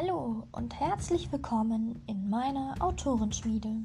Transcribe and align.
Hallo 0.00 0.44
und 0.52 0.78
herzlich 0.78 1.32
willkommen 1.32 2.00
in 2.06 2.30
meiner 2.30 2.76
Autorenschmiede. 2.78 3.78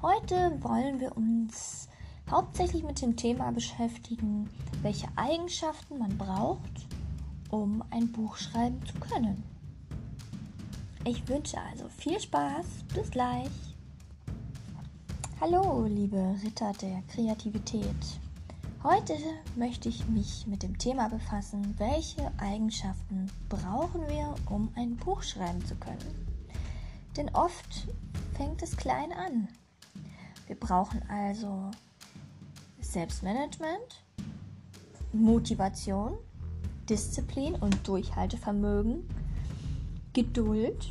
Heute 0.00 0.62
wollen 0.62 1.00
wir 1.00 1.16
uns 1.16 1.88
hauptsächlich 2.30 2.84
mit 2.84 3.02
dem 3.02 3.16
Thema 3.16 3.50
beschäftigen, 3.50 4.48
welche 4.82 5.08
Eigenschaften 5.16 5.98
man 5.98 6.16
braucht, 6.16 6.86
um 7.50 7.82
ein 7.90 8.12
Buch 8.12 8.36
schreiben 8.36 8.80
zu 8.86 8.94
können. 9.00 9.42
Ich 11.04 11.26
wünsche 11.26 11.58
also 11.60 11.88
viel 11.88 12.20
Spaß, 12.20 12.66
bis 12.94 13.10
gleich. 13.10 13.50
Hallo, 15.40 15.84
liebe 15.88 16.36
Ritter 16.44 16.72
der 16.74 17.02
Kreativität. 17.08 18.20
Heute 18.88 19.16
möchte 19.56 19.88
ich 19.88 20.06
mich 20.06 20.46
mit 20.46 20.62
dem 20.62 20.78
Thema 20.78 21.08
befassen, 21.08 21.74
welche 21.76 22.30
Eigenschaften 22.38 23.26
brauchen 23.48 24.02
wir, 24.08 24.32
um 24.48 24.72
ein 24.76 24.94
Buch 24.94 25.24
schreiben 25.24 25.66
zu 25.66 25.74
können. 25.74 26.28
Denn 27.16 27.28
oft 27.30 27.88
fängt 28.36 28.62
es 28.62 28.76
klein 28.76 29.10
an. 29.10 29.48
Wir 30.46 30.54
brauchen 30.54 31.02
also 31.08 31.68
Selbstmanagement, 32.80 34.04
Motivation, 35.12 36.16
Disziplin 36.88 37.56
und 37.56 37.88
Durchhaltevermögen, 37.88 39.02
Geduld, 40.12 40.86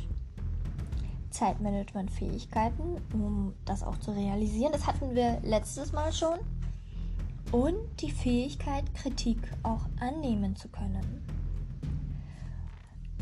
Zeitmanagementfähigkeiten, 1.30 2.98
um 3.14 3.54
das 3.64 3.82
auch 3.82 3.98
zu 4.00 4.10
realisieren. 4.10 4.72
Das 4.72 4.86
hatten 4.86 5.14
wir 5.14 5.40
letztes 5.40 5.92
Mal 5.92 6.12
schon 6.12 6.38
und 7.52 7.76
die 8.00 8.10
Fähigkeit, 8.10 8.84
Kritik 8.94 9.38
auch 9.62 9.86
annehmen 10.00 10.56
zu 10.56 10.68
können. 10.68 11.24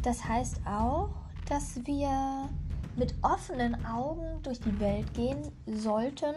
Das 0.02 0.24
heißt 0.24 0.60
auch, 0.66 1.10
dass 1.48 1.84
wir 1.86 2.48
mit 2.96 3.14
offenen 3.22 3.84
Augen 3.86 4.42
durch 4.42 4.60
die 4.60 4.78
Welt 4.80 5.12
gehen 5.14 5.50
sollten 5.66 6.34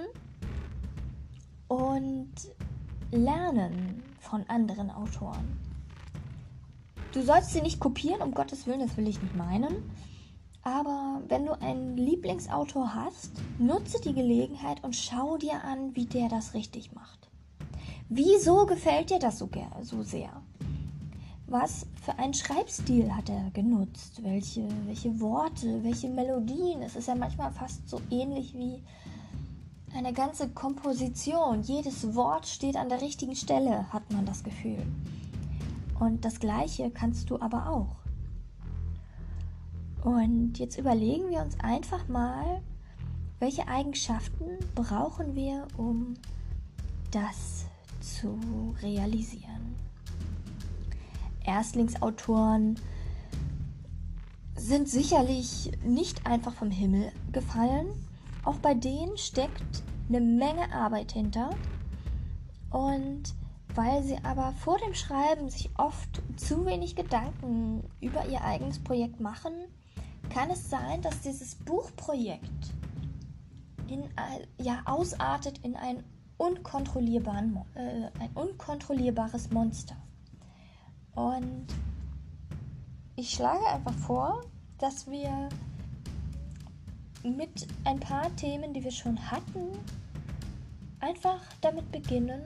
und 1.67 2.31
lernen 3.11 4.03
von 4.19 4.43
anderen 4.49 4.89
Autoren. 4.89 5.59
Du 7.13 7.21
sollst 7.21 7.51
sie 7.51 7.61
nicht 7.61 7.79
kopieren, 7.79 8.21
um 8.21 8.33
Gottes 8.33 8.67
Willen, 8.67 8.81
das 8.81 8.97
will 8.97 9.07
ich 9.07 9.21
nicht 9.21 9.35
meinen. 9.35 9.89
Aber 10.61 11.21
wenn 11.29 11.45
du 11.45 11.53
einen 11.61 11.95
Lieblingsautor 11.95 12.93
hast, 12.93 13.31
nutze 13.57 14.01
die 14.01 14.13
Gelegenheit 14.13 14.83
und 14.83 14.95
schau 14.95 15.37
dir 15.37 15.63
an, 15.63 15.95
wie 15.95 16.05
der 16.05 16.27
das 16.27 16.53
richtig 16.53 16.93
macht. 16.93 17.26
Wieso 18.09 18.65
gefällt 18.65 19.09
dir 19.09 19.19
das 19.19 19.37
so, 19.37 19.49
so 19.81 20.01
sehr? 20.01 20.41
Was 21.47 21.85
für 22.01 22.17
einen 22.17 22.33
Schreibstil 22.33 23.13
hat 23.13 23.29
er 23.29 23.51
genutzt? 23.51 24.23
Welche, 24.23 24.67
welche 24.85 25.19
Worte, 25.19 25.83
welche 25.83 26.09
Melodien? 26.09 26.81
Es 26.81 26.95
ist 26.95 27.07
ja 27.09 27.15
manchmal 27.15 27.51
fast 27.51 27.87
so 27.89 28.01
ähnlich 28.09 28.53
wie 28.53 28.81
eine 29.93 30.13
ganze 30.13 30.47
Komposition. 30.49 31.63
Jedes 31.63 32.15
Wort 32.15 32.47
steht 32.47 32.77
an 32.77 32.89
der 32.89 33.01
richtigen 33.01 33.35
Stelle, 33.35 33.91
hat 33.91 34.11
man 34.11 34.25
das 34.25 34.43
Gefühl. 34.43 34.85
Und 35.99 36.23
das 36.23 36.39
gleiche 36.39 36.89
kannst 36.91 37.29
du 37.29 37.39
aber 37.41 37.69
auch. 37.69 37.95
Und 40.05 40.59
jetzt 40.59 40.77
überlegen 40.77 41.29
wir 41.29 41.41
uns 41.41 41.59
einfach 41.59 42.07
mal, 42.07 42.61
welche 43.39 43.67
Eigenschaften 43.67 44.57
brauchen 44.75 45.35
wir, 45.35 45.67
um 45.77 46.13
das 47.11 47.66
zu 48.15 48.75
realisieren. 48.81 49.75
Erstlingsautoren 51.45 52.79
sind 54.55 54.89
sicherlich 54.89 55.71
nicht 55.83 56.25
einfach 56.25 56.53
vom 56.53 56.71
Himmel 56.71 57.11
gefallen. 57.31 57.87
Auch 58.43 58.57
bei 58.57 58.73
denen 58.73 59.17
steckt 59.17 59.83
eine 60.09 60.21
Menge 60.21 60.71
Arbeit 60.73 61.11
hinter. 61.11 61.51
Und 62.69 63.33
weil 63.75 64.03
sie 64.03 64.17
aber 64.23 64.53
vor 64.53 64.77
dem 64.79 64.93
Schreiben 64.93 65.49
sich 65.49 65.69
oft 65.77 66.21
zu 66.35 66.65
wenig 66.65 66.95
Gedanken 66.95 67.83
über 68.01 68.27
ihr 68.27 68.43
eigenes 68.43 68.79
Projekt 68.79 69.19
machen, 69.19 69.53
kann 70.29 70.49
es 70.49 70.69
sein, 70.69 71.01
dass 71.01 71.21
dieses 71.21 71.55
Buchprojekt 71.55 72.73
in, 73.87 74.03
ja, 74.59 74.81
ausartet 74.85 75.59
in 75.59 75.75
ein 75.75 76.03
unkontrollierbaren, 76.37 77.57
äh, 77.75 78.09
ein 78.19 78.29
unkontrollierbares 78.33 79.51
Monster. 79.51 79.95
Und 81.15 81.67
ich 83.15 83.31
schlage 83.31 83.65
einfach 83.65 83.93
vor, 83.95 84.43
dass 84.77 85.09
wir 85.09 85.49
mit 87.23 87.67
ein 87.83 87.99
paar 87.99 88.33
Themen, 88.35 88.73
die 88.73 88.83
wir 88.83 88.91
schon 88.91 89.31
hatten, 89.31 89.69
einfach 90.99 91.41
damit 91.61 91.91
beginnen, 91.91 92.41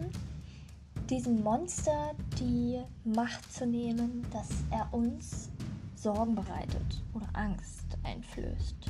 diesem 1.10 1.44
Monster 1.44 2.16
die 2.40 2.82
Macht 3.04 3.52
zu 3.52 3.66
nehmen, 3.66 4.26
dass 4.32 4.50
er 4.70 4.94
uns 4.94 5.50
Sorgen 5.96 6.36
bereitet 6.36 7.04
oder 7.14 7.28
Angst 7.34 7.98
einflößt. 8.04 8.90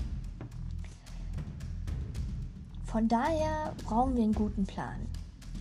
Von 2.92 3.08
daher 3.08 3.74
brauchen 3.86 4.18
wir 4.18 4.24
einen 4.24 4.34
guten 4.34 4.66
Plan. 4.66 5.08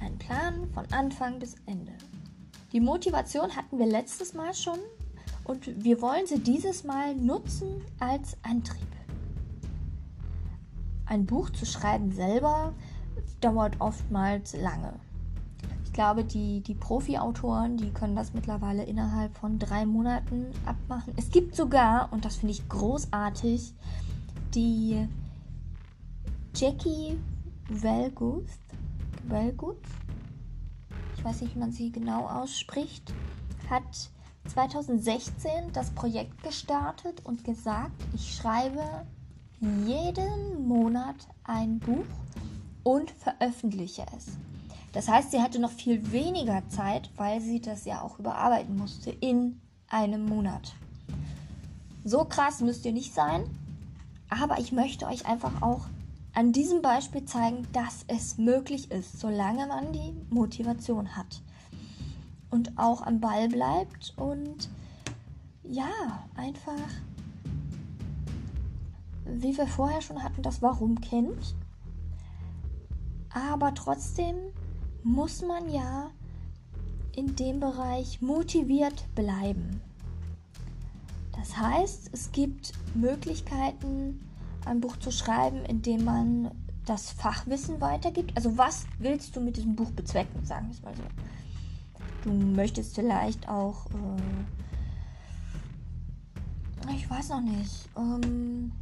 Einen 0.00 0.18
Plan 0.18 0.68
von 0.74 0.84
Anfang 0.90 1.38
bis 1.38 1.54
Ende. 1.64 1.92
Die 2.72 2.80
Motivation 2.80 3.54
hatten 3.54 3.78
wir 3.78 3.86
letztes 3.86 4.34
Mal 4.34 4.52
schon 4.52 4.80
und 5.44 5.84
wir 5.84 6.02
wollen 6.02 6.26
sie 6.26 6.40
dieses 6.40 6.82
Mal 6.82 7.14
nutzen 7.14 7.82
als 8.00 8.36
Antrieb. 8.42 8.88
Ein 11.06 11.24
Buch 11.24 11.50
zu 11.50 11.66
schreiben 11.66 12.10
selber 12.10 12.74
dauert 13.40 13.80
oftmals 13.80 14.56
lange. 14.56 14.94
Ich 15.84 15.92
glaube, 15.92 16.24
die, 16.24 16.62
die 16.62 16.74
Profi-Autoren, 16.74 17.76
die 17.76 17.90
können 17.90 18.16
das 18.16 18.34
mittlerweile 18.34 18.82
innerhalb 18.82 19.36
von 19.36 19.60
drei 19.60 19.86
Monaten 19.86 20.46
abmachen. 20.66 21.12
Es 21.16 21.30
gibt 21.30 21.54
sogar, 21.54 22.12
und 22.12 22.24
das 22.24 22.36
finde 22.36 22.54
ich 22.54 22.68
großartig, 22.68 23.72
die 24.52 25.06
Jackie 26.60 27.18
Wellguth, 27.70 28.50
Wellguth, 29.28 29.80
ich 31.16 31.24
weiß 31.24 31.40
nicht, 31.40 31.54
wie 31.54 31.58
man 31.58 31.72
sie 31.72 31.90
genau 31.90 32.26
ausspricht, 32.28 33.14
hat 33.70 34.10
2016 34.46 35.72
das 35.72 35.90
Projekt 35.92 36.42
gestartet 36.42 37.24
und 37.24 37.44
gesagt, 37.44 37.94
ich 38.12 38.34
schreibe 38.34 39.06
jeden 39.86 40.68
Monat 40.68 41.16
ein 41.44 41.78
Buch 41.78 42.04
und 42.82 43.10
veröffentliche 43.10 44.04
es. 44.14 44.26
Das 44.92 45.08
heißt, 45.08 45.30
sie 45.30 45.40
hatte 45.40 45.60
noch 45.60 45.72
viel 45.72 46.12
weniger 46.12 46.68
Zeit, 46.68 47.08
weil 47.16 47.40
sie 47.40 47.62
das 47.62 47.86
ja 47.86 48.02
auch 48.02 48.18
überarbeiten 48.18 48.76
musste 48.76 49.08
in 49.08 49.62
einem 49.88 50.26
Monat. 50.26 50.74
So 52.04 52.26
krass 52.26 52.60
müsst 52.60 52.84
ihr 52.84 52.92
nicht 52.92 53.14
sein, 53.14 53.44
aber 54.28 54.58
ich 54.58 54.72
möchte 54.72 55.06
euch 55.06 55.24
einfach 55.24 55.62
auch 55.62 55.86
an 56.32 56.52
diesem 56.52 56.82
Beispiel 56.82 57.24
zeigen, 57.24 57.66
dass 57.72 58.04
es 58.06 58.38
möglich 58.38 58.90
ist, 58.90 59.18
solange 59.18 59.66
man 59.66 59.92
die 59.92 60.14
Motivation 60.30 61.16
hat 61.16 61.42
und 62.50 62.78
auch 62.78 63.02
am 63.02 63.20
Ball 63.20 63.48
bleibt 63.48 64.14
und 64.16 64.68
ja, 65.62 66.24
einfach, 66.34 66.72
wie 69.24 69.56
wir 69.56 69.66
vorher 69.66 70.02
schon 70.02 70.22
hatten, 70.22 70.42
das 70.42 70.62
Warum 70.62 71.00
kennt. 71.00 71.54
Aber 73.32 73.72
trotzdem 73.74 74.36
muss 75.04 75.42
man 75.42 75.70
ja 75.72 76.10
in 77.14 77.36
dem 77.36 77.60
Bereich 77.60 78.20
motiviert 78.20 79.04
bleiben. 79.14 79.80
Das 81.32 81.56
heißt, 81.56 82.10
es 82.12 82.32
gibt 82.32 82.72
Möglichkeiten, 82.94 84.20
ein 84.66 84.80
Buch 84.80 84.96
zu 84.96 85.10
schreiben, 85.10 85.64
in 85.64 85.82
dem 85.82 86.04
man 86.04 86.50
das 86.86 87.10
Fachwissen 87.10 87.80
weitergibt. 87.80 88.36
Also 88.36 88.58
was 88.58 88.86
willst 88.98 89.36
du 89.36 89.40
mit 89.40 89.56
diesem 89.56 89.76
Buch 89.76 89.90
bezwecken, 89.92 90.44
sagen 90.44 90.66
wir 90.66 90.74
es 90.74 90.82
mal 90.82 90.94
so. 90.96 91.02
Du 92.24 92.32
möchtest 92.32 92.94
vielleicht 92.94 93.48
auch, 93.48 93.86
äh, 93.86 94.20
ich 96.94 97.08
weiß 97.08 97.30
noch 97.30 97.40
nicht, 97.40 97.88
ähm, 97.96 98.72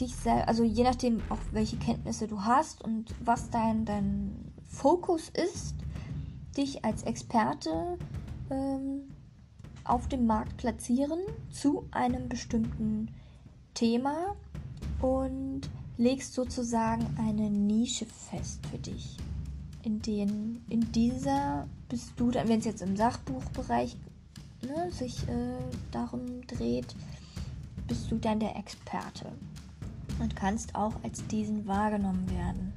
dich 0.00 0.14
selbst, 0.16 0.48
also 0.48 0.64
je 0.64 0.82
nachdem 0.82 1.22
auch 1.28 1.38
welche 1.52 1.76
Kenntnisse 1.76 2.26
du 2.26 2.42
hast 2.42 2.82
und 2.82 3.14
was 3.24 3.50
dein, 3.50 3.84
dein 3.84 4.52
Fokus 4.68 5.28
ist, 5.30 5.74
dich 6.56 6.84
als 6.84 7.02
Experte 7.04 7.98
ähm, 8.50 9.02
auf 9.84 10.08
dem 10.08 10.26
Markt 10.26 10.56
platzieren 10.56 11.20
zu 11.50 11.86
einem 11.92 12.28
bestimmten 12.28 13.10
Thema 13.74 14.34
und 15.00 15.62
legst 15.98 16.34
sozusagen 16.34 17.06
eine 17.18 17.50
Nische 17.50 18.06
fest 18.06 18.60
für 18.66 18.78
dich. 18.78 19.16
In, 19.82 20.02
den, 20.02 20.62
in 20.68 20.92
dieser 20.92 21.68
bist 21.88 22.12
du 22.16 22.30
dann, 22.30 22.48
wenn 22.48 22.58
es 22.58 22.64
jetzt 22.64 22.82
im 22.82 22.96
Sachbuchbereich 22.96 23.96
ne, 24.62 24.90
sich 24.90 25.22
äh, 25.28 25.58
darum 25.92 26.46
dreht, 26.46 26.94
bist 27.86 28.10
du 28.10 28.16
dann 28.16 28.40
der 28.40 28.56
Experte 28.56 29.32
und 30.18 30.34
kannst 30.34 30.74
auch 30.74 30.94
als 31.02 31.26
diesen 31.28 31.66
wahrgenommen 31.66 32.28
werden. 32.30 32.72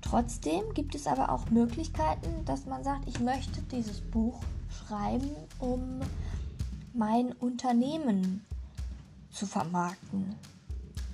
Trotzdem 0.00 0.62
gibt 0.74 0.94
es 0.94 1.06
aber 1.06 1.30
auch 1.30 1.50
Möglichkeiten, 1.50 2.44
dass 2.44 2.66
man 2.66 2.84
sagt, 2.84 3.08
ich 3.08 3.20
möchte 3.20 3.60
dieses 3.62 4.00
Buch 4.00 4.40
schreiben, 4.70 5.30
um 5.58 6.00
mein 6.94 7.32
Unternehmen 7.32 8.45
zu 9.36 9.46
vermarkten. 9.46 10.34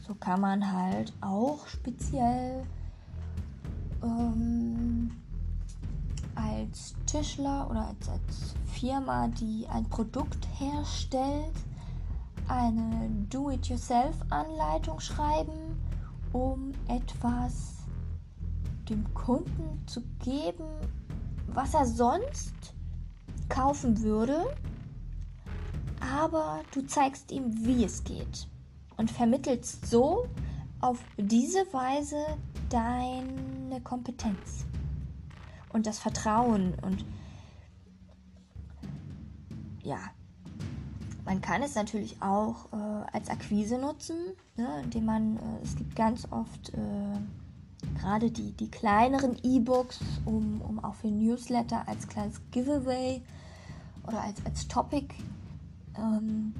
So 0.06 0.14
kann 0.14 0.40
man 0.40 0.72
halt 0.72 1.12
auch 1.20 1.66
speziell 1.66 2.64
ähm, 4.02 5.10
als 6.36 6.94
Tischler 7.06 7.68
oder 7.68 7.88
als, 7.88 8.08
als 8.08 8.54
Firma, 8.72 9.28
die 9.28 9.66
ein 9.68 9.84
Produkt 9.88 10.46
herstellt, 10.58 11.56
eine 12.46 13.10
Do-it-yourself-Anleitung 13.28 15.00
schreiben, 15.00 15.78
um 16.32 16.72
etwas 16.88 17.74
dem 18.88 19.12
Kunden 19.14 19.82
zu 19.86 20.02
geben, 20.24 20.66
was 21.48 21.74
er 21.74 21.86
sonst 21.86 22.54
kaufen 23.48 24.00
würde, 24.00 24.46
aber 26.02 26.62
du 26.72 26.82
zeigst 26.82 27.30
ihm, 27.30 27.64
wie 27.64 27.84
es 27.84 28.04
geht 28.04 28.48
und 28.96 29.10
vermittelst 29.10 29.86
so 29.86 30.26
auf 30.80 30.98
diese 31.16 31.60
Weise 31.72 32.16
deine 32.68 33.80
Kompetenz 33.82 34.66
und 35.72 35.86
das 35.86 35.98
Vertrauen 35.98 36.74
und 36.82 37.04
ja, 39.82 39.98
man 41.24 41.40
kann 41.40 41.62
es 41.62 41.74
natürlich 41.76 42.20
auch 42.20 42.72
äh, 42.72 42.76
als 43.12 43.28
Akquise 43.30 43.78
nutzen, 43.78 44.16
ne, 44.56 44.82
indem 44.82 45.04
man, 45.04 45.36
äh, 45.36 45.62
es 45.62 45.76
gibt 45.76 45.94
ganz 45.94 46.26
oft 46.30 46.70
äh, 46.70 47.98
gerade 47.98 48.30
die, 48.30 48.52
die 48.52 48.70
kleineren 48.70 49.36
E-Books, 49.42 50.00
um, 50.24 50.60
um 50.62 50.82
auch 50.84 50.94
für 50.94 51.08
Newsletter 51.08 51.86
als 51.86 52.08
kleines 52.08 52.40
Giveaway 52.50 53.22
oder 54.06 54.20
als, 54.20 54.44
als 54.44 54.66
Topic 54.66 55.14
ähm, 55.96 56.54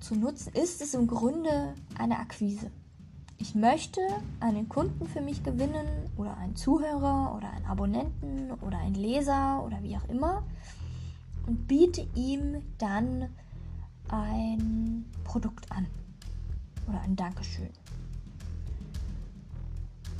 zu 0.00 0.14
nutzen, 0.14 0.52
ist 0.54 0.80
es 0.80 0.94
im 0.94 1.06
Grunde 1.06 1.74
eine 1.98 2.18
Akquise. 2.18 2.70
Ich 3.40 3.54
möchte 3.54 4.00
einen 4.40 4.68
Kunden 4.68 5.06
für 5.06 5.20
mich 5.20 5.44
gewinnen 5.44 5.86
oder 6.16 6.36
einen 6.36 6.56
Zuhörer 6.56 7.34
oder 7.36 7.50
einen 7.50 7.66
Abonnenten 7.66 8.50
oder 8.62 8.78
einen 8.78 8.96
Leser 8.96 9.62
oder 9.64 9.82
wie 9.82 9.96
auch 9.96 10.08
immer 10.08 10.42
und 11.46 11.68
biete 11.68 12.06
ihm 12.14 12.62
dann 12.78 13.28
ein 14.08 15.04
Produkt 15.24 15.70
an 15.70 15.86
oder 16.88 17.00
ein 17.00 17.14
Dankeschön. 17.14 17.70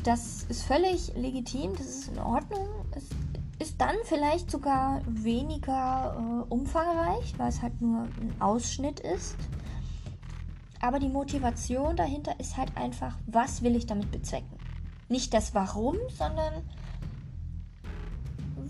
Das 0.05 0.45
ist 0.45 0.63
völlig 0.63 1.13
legitim, 1.17 1.73
das 1.77 1.87
ist 1.87 2.09
in 2.09 2.19
Ordnung. 2.19 2.69
Es 2.93 3.05
dann 3.79 3.97
vielleicht 4.05 4.51
sogar 4.51 5.01
weniger 5.07 6.17
äh, 6.19 6.53
umfangreich, 6.53 7.39
weil 7.39 7.49
es 7.49 7.63
halt 7.63 7.81
nur 7.81 8.03
ein 8.03 8.35
Ausschnitt 8.41 9.01
ist. 9.01 9.37
Aber 10.81 10.99
die 10.99 11.09
Motivation 11.09 11.97
dahinter 11.97 12.39
ist 12.39 12.57
halt 12.57 12.77
einfach, 12.77 13.17
was 13.27 13.63
will 13.63 13.77
ich 13.77 13.87
damit 13.87 14.11
bezwecken? 14.11 14.59
Nicht 15.09 15.33
das 15.33 15.55
Warum, 15.55 15.97
sondern 16.09 16.63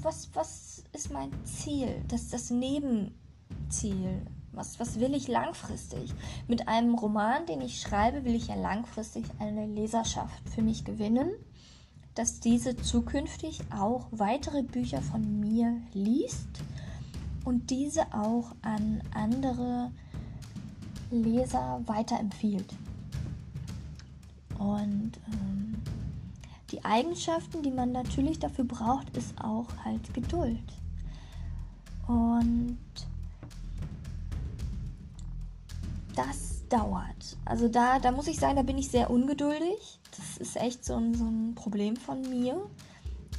was, 0.02 0.30
was 0.34 0.84
ist 0.92 1.12
mein 1.12 1.32
Ziel? 1.44 2.02
Das 2.08 2.28
das 2.28 2.50
Nebenziel. 2.50 4.22
Was, 4.52 4.80
was 4.80 4.98
will 4.98 5.14
ich 5.14 5.28
langfristig? 5.28 6.12
Mit 6.48 6.68
einem 6.68 6.94
Roman, 6.94 7.46
den 7.46 7.60
ich 7.60 7.80
schreibe, 7.80 8.24
will 8.24 8.34
ich 8.34 8.48
ja 8.48 8.54
langfristig 8.54 9.24
eine 9.38 9.66
Leserschaft 9.66 10.48
für 10.48 10.62
mich 10.62 10.84
gewinnen, 10.84 11.30
dass 12.18 12.40
diese 12.40 12.76
zukünftig 12.76 13.60
auch 13.70 14.08
weitere 14.10 14.64
Bücher 14.64 15.00
von 15.00 15.38
mir 15.38 15.80
liest 15.92 16.48
und 17.44 17.70
diese 17.70 18.12
auch 18.12 18.56
an 18.60 19.02
andere 19.14 19.92
Leser 21.12 21.80
weiterempfiehlt. 21.86 22.74
Und 24.58 25.12
ähm, 25.32 25.76
die 26.72 26.84
Eigenschaften, 26.84 27.62
die 27.62 27.70
man 27.70 27.92
natürlich 27.92 28.40
dafür 28.40 28.64
braucht, 28.64 29.16
ist 29.16 29.40
auch 29.40 29.68
halt 29.84 30.12
Geduld. 30.12 30.58
Und 32.08 32.78
das 36.16 36.66
dauert. 36.68 37.36
Also 37.44 37.68
da, 37.68 38.00
da 38.00 38.10
muss 38.10 38.26
ich 38.26 38.40
sagen, 38.40 38.56
da 38.56 38.62
bin 38.62 38.76
ich 38.76 38.88
sehr 38.88 39.08
ungeduldig. 39.08 40.00
Das 40.16 40.27
ist 40.38 40.56
echt 40.56 40.84
so 40.84 40.94
ein, 40.94 41.14
so 41.14 41.24
ein 41.24 41.54
Problem 41.54 41.96
von 41.96 42.22
mir. 42.22 42.60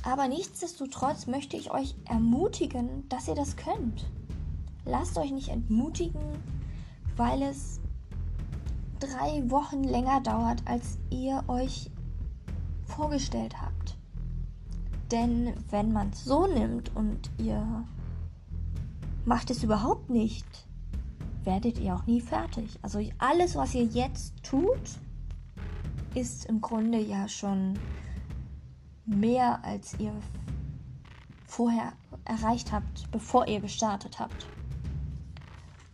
Aber 0.03 0.27
nichtsdestotrotz 0.27 1.27
möchte 1.27 1.57
ich 1.57 1.71
euch 1.71 1.95
ermutigen, 2.05 3.07
dass 3.09 3.27
ihr 3.27 3.35
das 3.35 3.55
könnt. 3.57 4.09
Lasst 4.85 5.17
euch 5.17 5.31
nicht 5.31 5.49
entmutigen, 5.49 6.21
weil 7.17 7.41
es 7.43 7.79
drei 8.99 9.49
Wochen 9.49 9.83
länger 9.83 10.21
dauert, 10.21 10.61
als 10.65 10.97
ihr 11.09 11.43
euch 11.47 11.91
vorgestellt 12.85 13.61
habt. 13.61 13.97
Denn 15.11 15.53
wenn 15.69 15.91
man 15.91 16.09
es 16.09 16.23
so 16.23 16.47
nimmt 16.47 16.95
und 16.95 17.29
ihr 17.37 17.85
macht 19.25 19.49
es 19.49 19.63
überhaupt 19.63 20.09
nicht, 20.09 20.45
werdet 21.43 21.79
ihr 21.79 21.95
auch 21.95 22.05
nie 22.05 22.21
fertig. 22.21 22.79
Also 22.81 22.99
alles, 23.17 23.55
was 23.55 23.73
ihr 23.73 23.85
jetzt 23.85 24.33
tut, 24.43 24.79
ist 26.15 26.45
im 26.45 26.61
Grunde 26.61 26.99
ja 26.99 27.27
schon 27.27 27.77
mehr, 29.05 29.63
als 29.63 29.99
ihr 29.99 30.13
vorher 31.45 31.93
erreicht 32.25 32.71
habt, 32.71 33.09
bevor 33.11 33.47
ihr 33.47 33.59
gestartet 33.59 34.19
habt. 34.19 34.45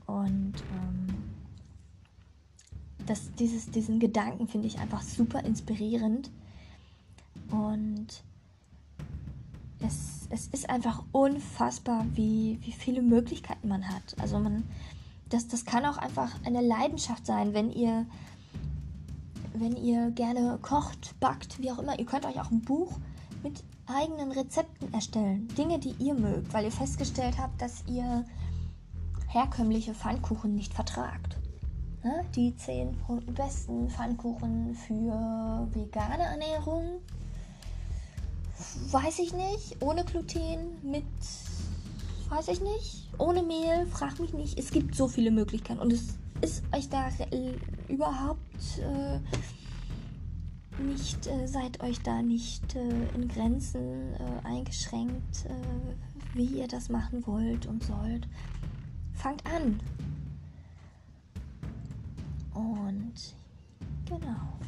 Und 0.05 0.53
ähm, 0.73 1.07
das, 3.05 3.31
dieses, 3.35 3.69
diesen 3.71 3.99
Gedanken 3.99 4.47
finde 4.47 4.67
ich 4.67 4.79
einfach 4.79 5.01
super 5.01 5.43
inspirierend. 5.43 6.29
Und 7.49 8.23
es, 9.79 10.27
es 10.29 10.47
ist 10.47 10.69
einfach 10.69 11.03
unfassbar, 11.11 12.05
wie, 12.13 12.57
wie 12.61 12.71
viele 12.71 13.01
Möglichkeiten 13.01 13.67
man 13.67 13.87
hat. 13.87 14.15
Also 14.19 14.39
man, 14.39 14.63
das, 15.29 15.47
das 15.47 15.65
kann 15.65 15.85
auch 15.85 15.97
einfach 15.97 16.31
eine 16.45 16.61
Leidenschaft 16.61 17.25
sein, 17.25 17.53
wenn 17.53 17.71
ihr, 17.71 18.05
wenn 19.59 19.75
ihr 19.75 20.11
gerne 20.11 20.59
kocht, 20.61 21.19
backt, 21.19 21.61
wie 21.61 21.71
auch 21.71 21.79
immer. 21.79 21.97
Ihr 21.97 22.05
könnt 22.05 22.25
euch 22.25 22.39
auch 22.39 22.51
ein 22.51 22.61
Buch 22.61 22.93
mit 23.43 23.63
eigenen 23.87 24.31
Rezepten 24.31 24.93
erstellen. 24.93 25.47
Dinge, 25.57 25.79
die 25.79 25.95
ihr 25.99 26.13
mögt, 26.13 26.53
weil 26.53 26.65
ihr 26.65 26.71
festgestellt 26.71 27.37
habt, 27.37 27.61
dass 27.61 27.83
ihr 27.87 28.25
herkömmliche 29.27 29.93
Pfannkuchen 29.93 30.55
nicht 30.55 30.73
vertragt. 30.73 31.37
Ne? 32.03 32.25
Die 32.35 32.55
zehn 32.55 32.95
besten 33.35 33.89
Pfannkuchen 33.89 34.75
für 34.75 35.67
vegane 35.73 36.23
Ernährung. 36.23 37.01
Weiß 38.91 39.19
ich 39.19 39.33
nicht. 39.33 39.81
Ohne 39.81 40.05
Gluten, 40.05 40.77
mit, 40.83 41.03
weiß 42.29 42.47
ich 42.47 42.61
nicht. 42.61 43.09
Ohne 43.17 43.43
Mehl, 43.43 43.85
frag 43.87 44.19
mich 44.19 44.33
nicht. 44.33 44.57
Es 44.57 44.71
gibt 44.71 44.95
so 44.95 45.07
viele 45.07 45.31
Möglichkeiten 45.31 45.79
und 45.79 45.91
es 45.91 46.17
ist 46.41 46.63
euch 46.73 46.89
da 46.89 47.09
überhaupt 47.87 48.79
äh, 48.79 49.19
nicht, 50.81 51.27
äh, 51.27 51.47
seid 51.47 51.81
euch 51.81 52.01
da 52.01 52.21
nicht 52.21 52.75
äh, 52.75 53.07
in 53.15 53.27
Grenzen 53.27 54.13
äh, 54.13 54.45
eingeschränkt, 54.47 55.45
äh, 55.45 56.35
wie 56.35 56.45
ihr 56.45 56.67
das 56.67 56.89
machen 56.89 57.25
wollt 57.25 57.65
und 57.65 57.83
sollt. 57.83 58.27
Fangt 59.13 59.45
an. 59.45 59.79
Und 62.53 63.35
genau. 64.05 64.59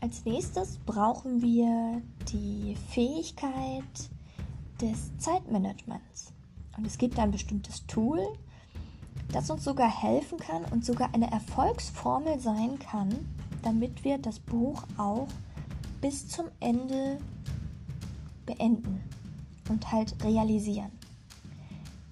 Als 0.00 0.24
nächstes 0.24 0.78
brauchen 0.86 1.42
wir 1.42 2.00
die 2.32 2.76
Fähigkeit 2.90 3.82
des 4.80 5.16
Zeitmanagements. 5.18 6.32
Und 6.76 6.86
es 6.86 6.98
gibt 6.98 7.18
ein 7.18 7.32
bestimmtes 7.32 7.84
Tool, 7.86 8.20
das 9.32 9.50
uns 9.50 9.64
sogar 9.64 9.90
helfen 9.90 10.38
kann 10.38 10.64
und 10.66 10.84
sogar 10.84 11.14
eine 11.14 11.30
Erfolgsformel 11.30 12.40
sein 12.40 12.78
kann, 12.78 13.14
damit 13.62 14.04
wir 14.04 14.18
das 14.18 14.38
Buch 14.38 14.82
auch 14.96 15.28
bis 16.00 16.28
zum 16.28 16.46
Ende 16.60 17.18
beenden 18.46 19.00
und 19.68 19.92
halt 19.92 20.22
realisieren. 20.24 20.90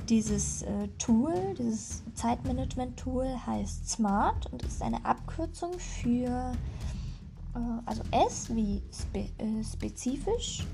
Dieses 0.09 0.63
äh, 0.63 0.89
Tool, 0.99 1.35
dieses 1.59 2.03
Zeitmanagement-Tool 2.15 3.27
heißt 3.45 3.89
SMART 3.89 4.47
und 4.53 4.63
ist 4.63 4.83
eine 4.83 5.05
Abkürzung 5.05 5.73
für, 5.79 6.53
äh, 7.55 7.59
also 7.87 8.03
S 8.13 8.55
wie 8.55 8.83
spe 8.93 9.31
äh, 9.39 9.65
spezifisch, 9.65 10.65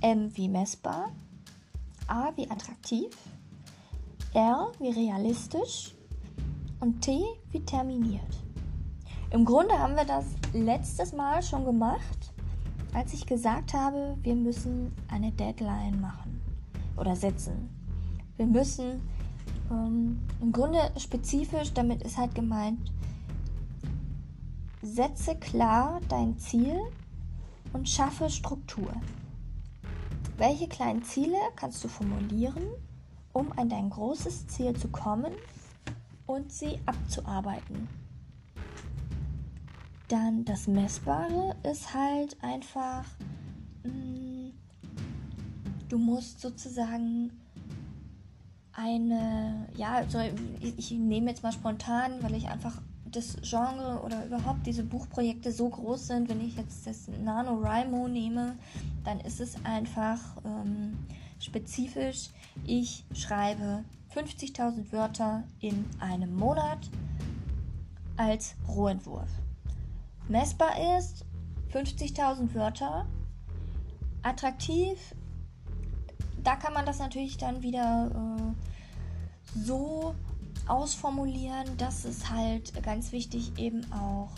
M 0.00 0.34
wie 0.36 0.48
messbar, 0.48 1.12
A 2.06 2.32
wie 2.36 2.50
attraktiv, 2.50 3.10
R 4.34 4.72
wie 4.78 4.90
realistisch, 4.90 5.94
und 6.82 7.00
T 7.00 7.22
wie 7.52 7.60
terminiert. 7.60 8.42
Im 9.30 9.44
Grunde 9.44 9.78
haben 9.78 9.94
wir 9.94 10.04
das 10.04 10.26
letztes 10.52 11.12
Mal 11.12 11.42
schon 11.42 11.64
gemacht, 11.64 12.32
als 12.92 13.14
ich 13.14 13.24
gesagt 13.24 13.72
habe, 13.72 14.18
wir 14.22 14.34
müssen 14.34 14.92
eine 15.08 15.30
Deadline 15.30 16.00
machen 16.00 16.40
oder 16.96 17.14
setzen. 17.14 17.70
Wir 18.36 18.46
müssen 18.46 19.00
ähm, 19.70 20.20
im 20.40 20.52
Grunde 20.52 20.90
spezifisch, 20.98 21.72
damit 21.72 22.02
ist 22.02 22.18
halt 22.18 22.34
gemeint, 22.34 22.92
setze 24.82 25.36
klar 25.36 26.00
dein 26.08 26.36
Ziel 26.38 26.80
und 27.72 27.88
schaffe 27.88 28.28
Struktur. 28.28 28.92
Welche 30.36 30.66
kleinen 30.66 31.04
Ziele 31.04 31.36
kannst 31.54 31.84
du 31.84 31.88
formulieren, 31.88 32.64
um 33.32 33.52
an 33.58 33.68
dein 33.68 33.90
großes 33.90 34.46
Ziel 34.48 34.74
zu 34.76 34.88
kommen 34.88 35.32
und 36.26 36.52
sie 36.52 36.78
abzuarbeiten? 36.86 37.88
Dann 40.08 40.44
das 40.44 40.66
Messbare 40.66 41.56
ist 41.70 41.94
halt 41.94 42.36
einfach, 42.42 43.04
mh, 43.84 43.92
mm, 43.92 44.52
du 45.88 45.98
musst 45.98 46.40
sozusagen 46.40 47.30
eine, 48.72 49.68
ja, 49.76 49.94
also 49.94 50.18
ich, 50.60 50.78
ich 50.78 50.90
nehme 50.92 51.30
jetzt 51.30 51.42
mal 51.42 51.52
spontan, 51.52 52.22
weil 52.22 52.34
ich 52.34 52.48
einfach 52.48 52.80
das 53.10 53.36
Genre 53.42 54.00
oder 54.02 54.24
überhaupt 54.24 54.66
diese 54.66 54.82
Buchprojekte 54.82 55.52
so 55.52 55.68
groß 55.68 56.08
sind, 56.08 56.28
wenn 56.28 56.40
ich 56.40 56.56
jetzt 56.56 56.86
das 56.86 57.08
NaNoWriMo 57.22 58.08
nehme, 58.08 58.56
dann 59.04 59.20
ist 59.20 59.40
es 59.40 59.62
einfach 59.64 60.18
ähm, 60.44 60.96
spezifisch, 61.42 62.30
ich 62.64 63.04
schreibe 63.14 63.84
50.000 64.14 64.92
Wörter 64.92 65.44
in 65.60 65.84
einem 65.98 66.34
Monat 66.34 66.90
als 68.16 68.54
Rohentwurf 68.68 69.28
messbar 70.28 70.98
ist, 70.98 71.24
50.000 71.72 72.54
Wörter. 72.54 73.06
Attraktiv, 74.22 74.98
da 76.44 76.54
kann 76.56 76.74
man 76.74 76.86
das 76.86 76.98
natürlich 77.00 77.36
dann 77.36 77.62
wieder 77.62 78.10
äh, 78.14 79.58
so 79.58 80.14
ausformulieren, 80.68 81.76
dass 81.76 82.04
es 82.04 82.30
halt 82.30 82.82
ganz 82.84 83.10
wichtig 83.10 83.58
eben 83.58 83.84
auch 83.92 84.30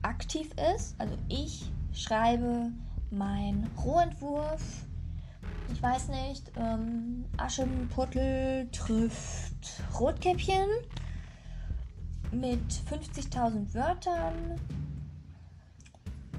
aktiv 0.00 0.50
ist. 0.74 0.94
Also 0.98 1.14
ich 1.28 1.70
schreibe 1.92 2.72
mein 3.10 3.68
Rohentwurf. 3.84 4.86
Ich 5.72 5.82
weiß 5.82 6.08
nicht, 6.08 6.52
ähm, 6.56 7.24
Aschenputtel 7.38 8.68
trifft 8.70 9.82
Rotkäppchen 9.98 10.68
mit 12.30 12.60
50.000 12.90 13.74
Wörtern 13.74 14.60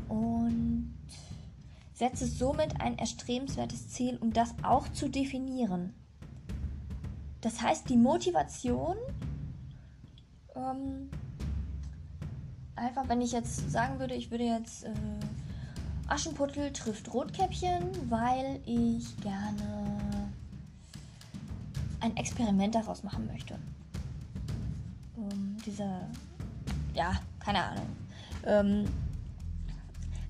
und 0.08 0.94
setze 1.94 2.28
somit 2.28 2.80
ein 2.80 2.98
erstrebenswertes 2.98 3.90
Ziel, 3.90 4.18
um 4.18 4.34
das 4.34 4.54
auch 4.62 4.88
zu 4.90 5.10
definieren. 5.10 5.94
Das 7.42 7.62
heißt, 7.62 7.90
die 7.90 7.98
Motivation, 7.98 8.96
ähm, 10.56 11.10
einfach 12.76 13.10
wenn 13.10 13.22
ich 13.22 13.32
jetzt 13.32 13.72
sagen 13.72 14.00
würde, 14.00 14.14
ich 14.14 14.32
würde 14.32 14.46
jetzt 14.46 14.86
äh, 14.86 14.94
Aschenputtel 16.08 16.72
trifft 16.74 17.14
Rotkäppchen, 17.14 18.10
weil 18.10 18.60
ich 18.66 19.16
gerne 19.22 20.12
ein 22.02 22.16
Experiment 22.18 22.76
daraus 22.76 23.04
machen 23.04 23.28
möchte 23.28 23.58
ähm, 25.18 25.58
dieser, 25.66 26.08
ja, 26.94 27.14
keine 27.40 27.64
Ahnung. 27.64 27.88
Ähm, 28.46 28.86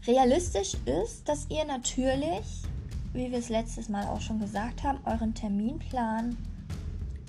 realistisch 0.06 0.76
ist, 0.86 1.28
dass 1.28 1.48
ihr 1.50 1.66
natürlich, 1.66 2.64
wie 3.14 3.32
wir 3.32 3.40
es 3.40 3.50
letztes 3.50 3.90
Mal 3.90 4.06
auch 4.08 4.22
schon 4.22 4.40
gesagt 4.40 4.84
haben, 4.84 5.00
euren 5.06 5.34
Terminplan 5.34 6.38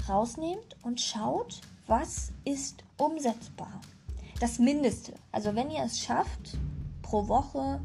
rausnehmt 0.08 0.76
und 0.82 1.00
schaut, 1.00 1.60
was 1.86 2.32
ist 2.44 2.84
umsetzbar. 2.96 3.80
Das 4.40 4.58
Mindeste. 4.58 5.14
Also 5.32 5.54
wenn 5.54 5.70
ihr 5.70 5.84
es 5.84 6.00
schafft, 6.00 6.58
pro 7.02 7.28
Woche 7.28 7.80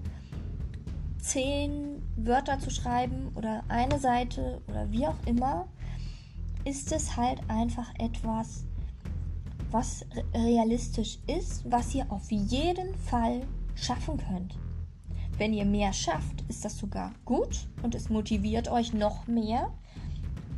zehn 1.19 2.01
Wörter 2.15 2.59
zu 2.59 2.69
schreiben 2.69 3.31
oder 3.35 3.63
eine 3.67 3.99
Seite 3.99 4.61
oder 4.67 4.91
wie 4.91 5.05
auch 5.05 5.17
immer, 5.25 5.67
ist 6.65 6.91
es 6.91 7.15
halt 7.15 7.39
einfach 7.47 7.93
etwas, 7.97 8.65
was 9.71 10.05
realistisch 10.33 11.19
ist, 11.27 11.69
was 11.69 11.93
ihr 11.93 12.11
auf 12.11 12.31
jeden 12.31 12.95
Fall 12.95 13.41
schaffen 13.75 14.17
könnt. 14.17 14.57
Wenn 15.37 15.53
ihr 15.53 15.65
mehr 15.65 15.93
schafft, 15.93 16.43
ist 16.49 16.65
das 16.65 16.77
sogar 16.77 17.13
gut 17.23 17.67
und 17.81 17.95
es 17.95 18.09
motiviert 18.09 18.67
euch 18.67 18.93
noch 18.93 19.27
mehr. 19.27 19.71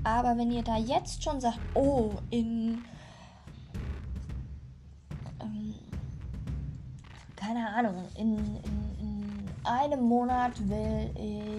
Aber 0.03 0.37
wenn 0.37 0.51
ihr 0.51 0.63
da 0.63 0.77
jetzt 0.77 1.23
schon 1.23 1.39
sagt, 1.39 1.59
oh, 1.75 2.13
in 2.31 2.79
ähm, 5.39 5.75
keine 7.35 7.67
Ahnung, 7.69 8.05
in, 8.15 8.37
in, 8.37 8.99
in 8.99 9.00
einem 9.63 10.01
Monat 10.01 10.69
will 10.69 11.09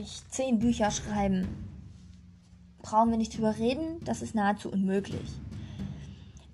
ich 0.01 0.23
zehn 0.29 0.59
Bücher 0.59 0.91
schreiben, 0.91 1.47
brauchen 2.83 3.11
wir 3.11 3.19
nicht 3.19 3.37
drüber 3.37 3.57
reden, 3.59 4.01
das 4.05 4.23
ist 4.23 4.35
nahezu 4.35 4.71
unmöglich. 4.71 5.31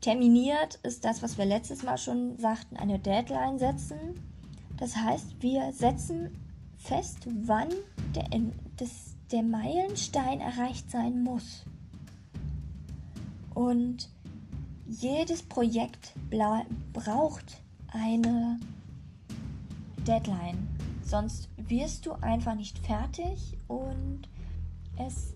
Terminiert 0.00 0.76
ist 0.84 1.04
das, 1.04 1.22
was 1.22 1.38
wir 1.38 1.44
letztes 1.44 1.82
Mal 1.82 1.98
schon 1.98 2.38
sagten, 2.38 2.76
eine 2.76 2.98
Deadline 2.98 3.58
setzen. 3.58 3.98
Das 4.76 4.96
heißt, 4.96 5.42
wir 5.42 5.72
setzen 5.72 6.30
fest, 6.76 7.26
wann 7.26 7.68
der, 8.14 8.24
das, 8.76 9.16
der 9.32 9.42
Meilenstein 9.42 10.40
erreicht 10.40 10.90
sein 10.90 11.22
muss. 11.22 11.64
Und 13.54 14.08
jedes 14.86 15.42
Projekt 15.42 16.12
braucht 16.92 17.60
eine 17.92 18.60
Deadline. 20.06 20.77
Sonst 21.08 21.48
wirst 21.56 22.04
du 22.04 22.12
einfach 22.12 22.54
nicht 22.54 22.78
fertig 22.80 23.56
und 23.66 24.28
es 24.98 25.34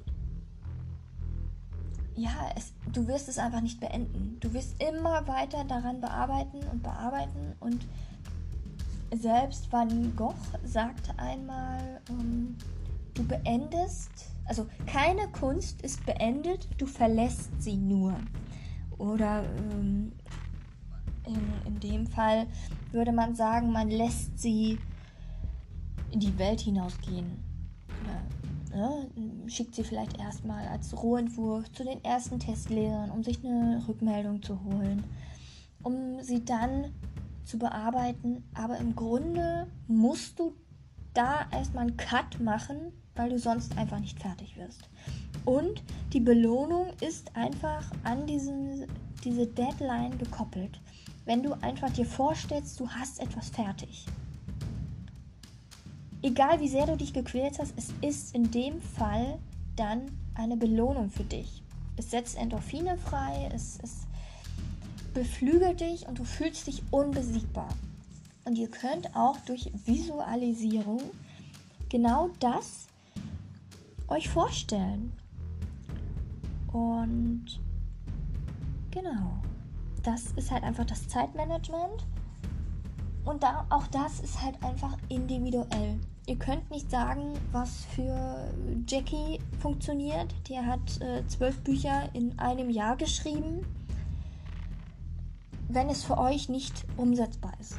ja, 2.14 2.30
es, 2.54 2.74
du 2.92 3.06
wirst 3.08 3.26
es 3.30 3.38
einfach 3.38 3.62
nicht 3.62 3.80
beenden. 3.80 4.36
Du 4.40 4.52
wirst 4.52 4.82
immer 4.82 5.26
weiter 5.26 5.64
daran 5.64 5.98
bearbeiten 6.02 6.58
und 6.70 6.82
bearbeiten 6.82 7.54
und 7.60 7.86
selbst 9.14 9.72
Van 9.72 10.14
Gogh 10.14 10.34
sagte 10.62 11.18
einmal, 11.18 12.02
ähm, 12.10 12.54
du 13.14 13.24
beendest, 13.24 14.10
also 14.44 14.66
keine 14.84 15.26
Kunst 15.28 15.80
ist 15.80 16.04
beendet, 16.04 16.68
du 16.76 16.84
verlässt 16.84 17.50
sie 17.62 17.78
nur. 17.78 18.14
Oder 18.98 19.42
ähm, 19.56 20.12
in, 21.26 21.52
in 21.64 21.80
dem 21.80 22.06
Fall 22.06 22.46
würde 22.90 23.12
man 23.12 23.34
sagen, 23.34 23.72
man 23.72 23.88
lässt 23.88 24.38
sie 24.38 24.78
in 26.12 26.20
die 26.20 26.38
Welt 26.38 26.60
hinausgehen. 26.60 27.42
Oder 28.72 28.76
ne, 28.76 29.10
schickt 29.48 29.74
sie 29.74 29.84
vielleicht 29.84 30.18
erstmal 30.18 30.66
als 30.68 31.02
Rohentwurf 31.02 31.70
zu 31.72 31.84
den 31.84 32.02
ersten 32.04 32.38
Testlehrern, 32.38 33.10
um 33.10 33.22
sich 33.22 33.44
eine 33.44 33.82
Rückmeldung 33.88 34.42
zu 34.42 34.62
holen, 34.64 35.04
um 35.82 36.22
sie 36.22 36.44
dann 36.44 36.92
zu 37.44 37.58
bearbeiten. 37.58 38.44
Aber 38.54 38.78
im 38.78 38.94
Grunde 38.94 39.66
musst 39.88 40.38
du 40.38 40.54
da 41.14 41.46
erstmal 41.50 41.88
einen 41.88 41.96
Cut 41.96 42.40
machen, 42.40 42.92
weil 43.14 43.30
du 43.30 43.38
sonst 43.38 43.76
einfach 43.76 43.98
nicht 43.98 44.20
fertig 44.20 44.56
wirst. 44.56 44.88
Und 45.44 45.82
die 46.12 46.20
Belohnung 46.20 46.92
ist 47.00 47.34
einfach 47.36 47.90
an 48.04 48.26
diesen, 48.26 48.86
diese 49.24 49.46
Deadline 49.46 50.16
gekoppelt. 50.18 50.80
Wenn 51.24 51.42
du 51.42 51.52
einfach 51.62 51.90
dir 51.90 52.06
vorstellst, 52.06 52.78
du 52.80 52.88
hast 52.88 53.20
etwas 53.20 53.50
fertig 53.50 54.06
egal 56.22 56.60
wie 56.60 56.68
sehr 56.68 56.86
du 56.86 56.96
dich 56.96 57.12
gequält 57.12 57.58
hast, 57.58 57.74
es 57.76 57.92
ist 58.00 58.34
in 58.34 58.50
dem 58.50 58.80
Fall 58.80 59.38
dann 59.76 60.02
eine 60.34 60.56
Belohnung 60.56 61.10
für 61.10 61.24
dich. 61.24 61.62
Es 61.96 62.10
setzt 62.10 62.36
Endorphine 62.36 62.96
frei, 62.96 63.50
es, 63.52 63.78
es 63.82 64.06
beflügelt 65.12 65.80
dich 65.80 66.06
und 66.08 66.18
du 66.18 66.24
fühlst 66.24 66.66
dich 66.66 66.82
unbesiegbar. 66.90 67.68
Und 68.44 68.56
ihr 68.56 68.68
könnt 68.68 69.14
auch 69.14 69.36
durch 69.46 69.70
Visualisierung 69.84 71.02
genau 71.88 72.30
das 72.40 72.86
euch 74.08 74.28
vorstellen. 74.28 75.12
Und 76.72 77.60
genau, 78.90 79.42
das 80.02 80.32
ist 80.32 80.50
halt 80.50 80.64
einfach 80.64 80.86
das 80.86 81.06
Zeitmanagement. 81.08 82.06
Und 83.24 83.42
da, 83.42 83.66
auch 83.70 83.86
das 83.88 84.20
ist 84.20 84.42
halt 84.42 84.62
einfach 84.64 84.96
individuell. 85.08 86.00
Ihr 86.26 86.36
könnt 86.36 86.70
nicht 86.70 86.90
sagen, 86.90 87.34
was 87.50 87.84
für 87.96 88.52
Jackie 88.86 89.40
funktioniert. 89.60 90.32
Die 90.48 90.58
hat 90.58 91.00
äh, 91.00 91.26
zwölf 91.26 91.58
Bücher 91.60 92.08
in 92.12 92.38
einem 92.38 92.70
Jahr 92.70 92.96
geschrieben. 92.96 93.66
wenn 95.68 95.88
es 95.88 96.04
für 96.04 96.18
euch 96.18 96.48
nicht 96.48 96.84
umsetzbar 96.96 97.52
ist. 97.58 97.78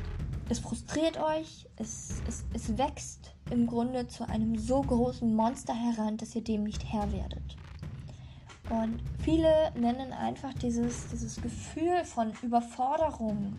Es 0.49 0.59
frustriert 0.59 1.17
euch, 1.19 1.67
es, 1.77 2.21
es, 2.27 2.43
es 2.53 2.77
wächst 2.77 3.33
im 3.49 3.67
Grunde 3.67 4.07
zu 4.07 4.27
einem 4.27 4.57
so 4.57 4.81
großen 4.81 5.33
Monster 5.35 5.73
heran, 5.73 6.17
dass 6.17 6.35
ihr 6.35 6.43
dem 6.43 6.63
nicht 6.63 6.83
Herr 6.91 7.11
werdet. 7.11 7.55
Und 8.69 8.99
viele 9.19 9.71
nennen 9.75 10.11
einfach 10.11 10.53
dieses, 10.55 11.07
dieses 11.11 11.41
Gefühl 11.41 12.03
von 12.03 12.33
Überforderung. 12.41 13.53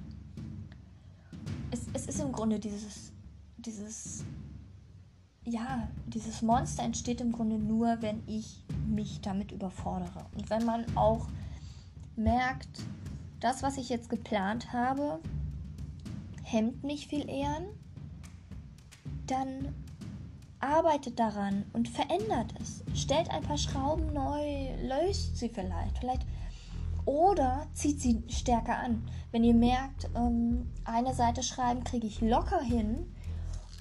Es, 1.71 1.87
es 1.93 2.07
ist 2.07 2.21
im 2.21 2.33
Grunde 2.33 2.59
dieses, 2.59 3.13
dieses, 3.59 4.25
ja, 5.45 5.89
dieses 6.07 6.43
Monster 6.43 6.83
entsteht 6.83 7.21
im 7.21 7.33
Grunde 7.33 7.59
nur, 7.59 8.01
wenn 8.01 8.23
ich 8.27 8.63
mich 8.87 9.21
damit 9.21 9.53
überfordere. 9.53 10.27
Und 10.35 10.49
wenn 10.51 10.65
man 10.65 10.85
auch 10.97 11.29
merkt, 12.17 12.83
das, 13.41 13.63
was 13.63 13.77
ich 13.77 13.89
jetzt 13.89 14.09
geplant 14.09 14.73
habe, 14.73 15.21
hemmt 16.43 16.83
mich 16.83 17.09
viel 17.09 17.29
eher, 17.29 17.61
dann 19.27 19.75
arbeitet 20.61 21.19
daran 21.19 21.65
und 21.75 21.89
verändert 21.89 22.55
es. 22.61 22.83
Stellt 22.95 23.31
ein 23.31 23.43
paar 23.43 23.59
Schrauben 23.59 24.13
neu, 24.15 24.75
löst 24.83 25.37
sie 25.37 25.51
vielleicht. 25.51 25.99
Vielleicht 25.99 26.27
oder 27.05 27.67
zieht 27.75 28.01
sie 28.01 28.23
stärker 28.29 28.79
an. 28.79 29.03
Wenn 29.31 29.45
ihr 29.45 29.55
merkt, 29.55 30.09
ähm, 30.15 30.71
eine 30.85 31.13
Seite 31.13 31.43
schreiben 31.43 31.85
kriege 31.85 32.07
ich 32.07 32.23
locker 32.23 32.63
hin 32.63 33.14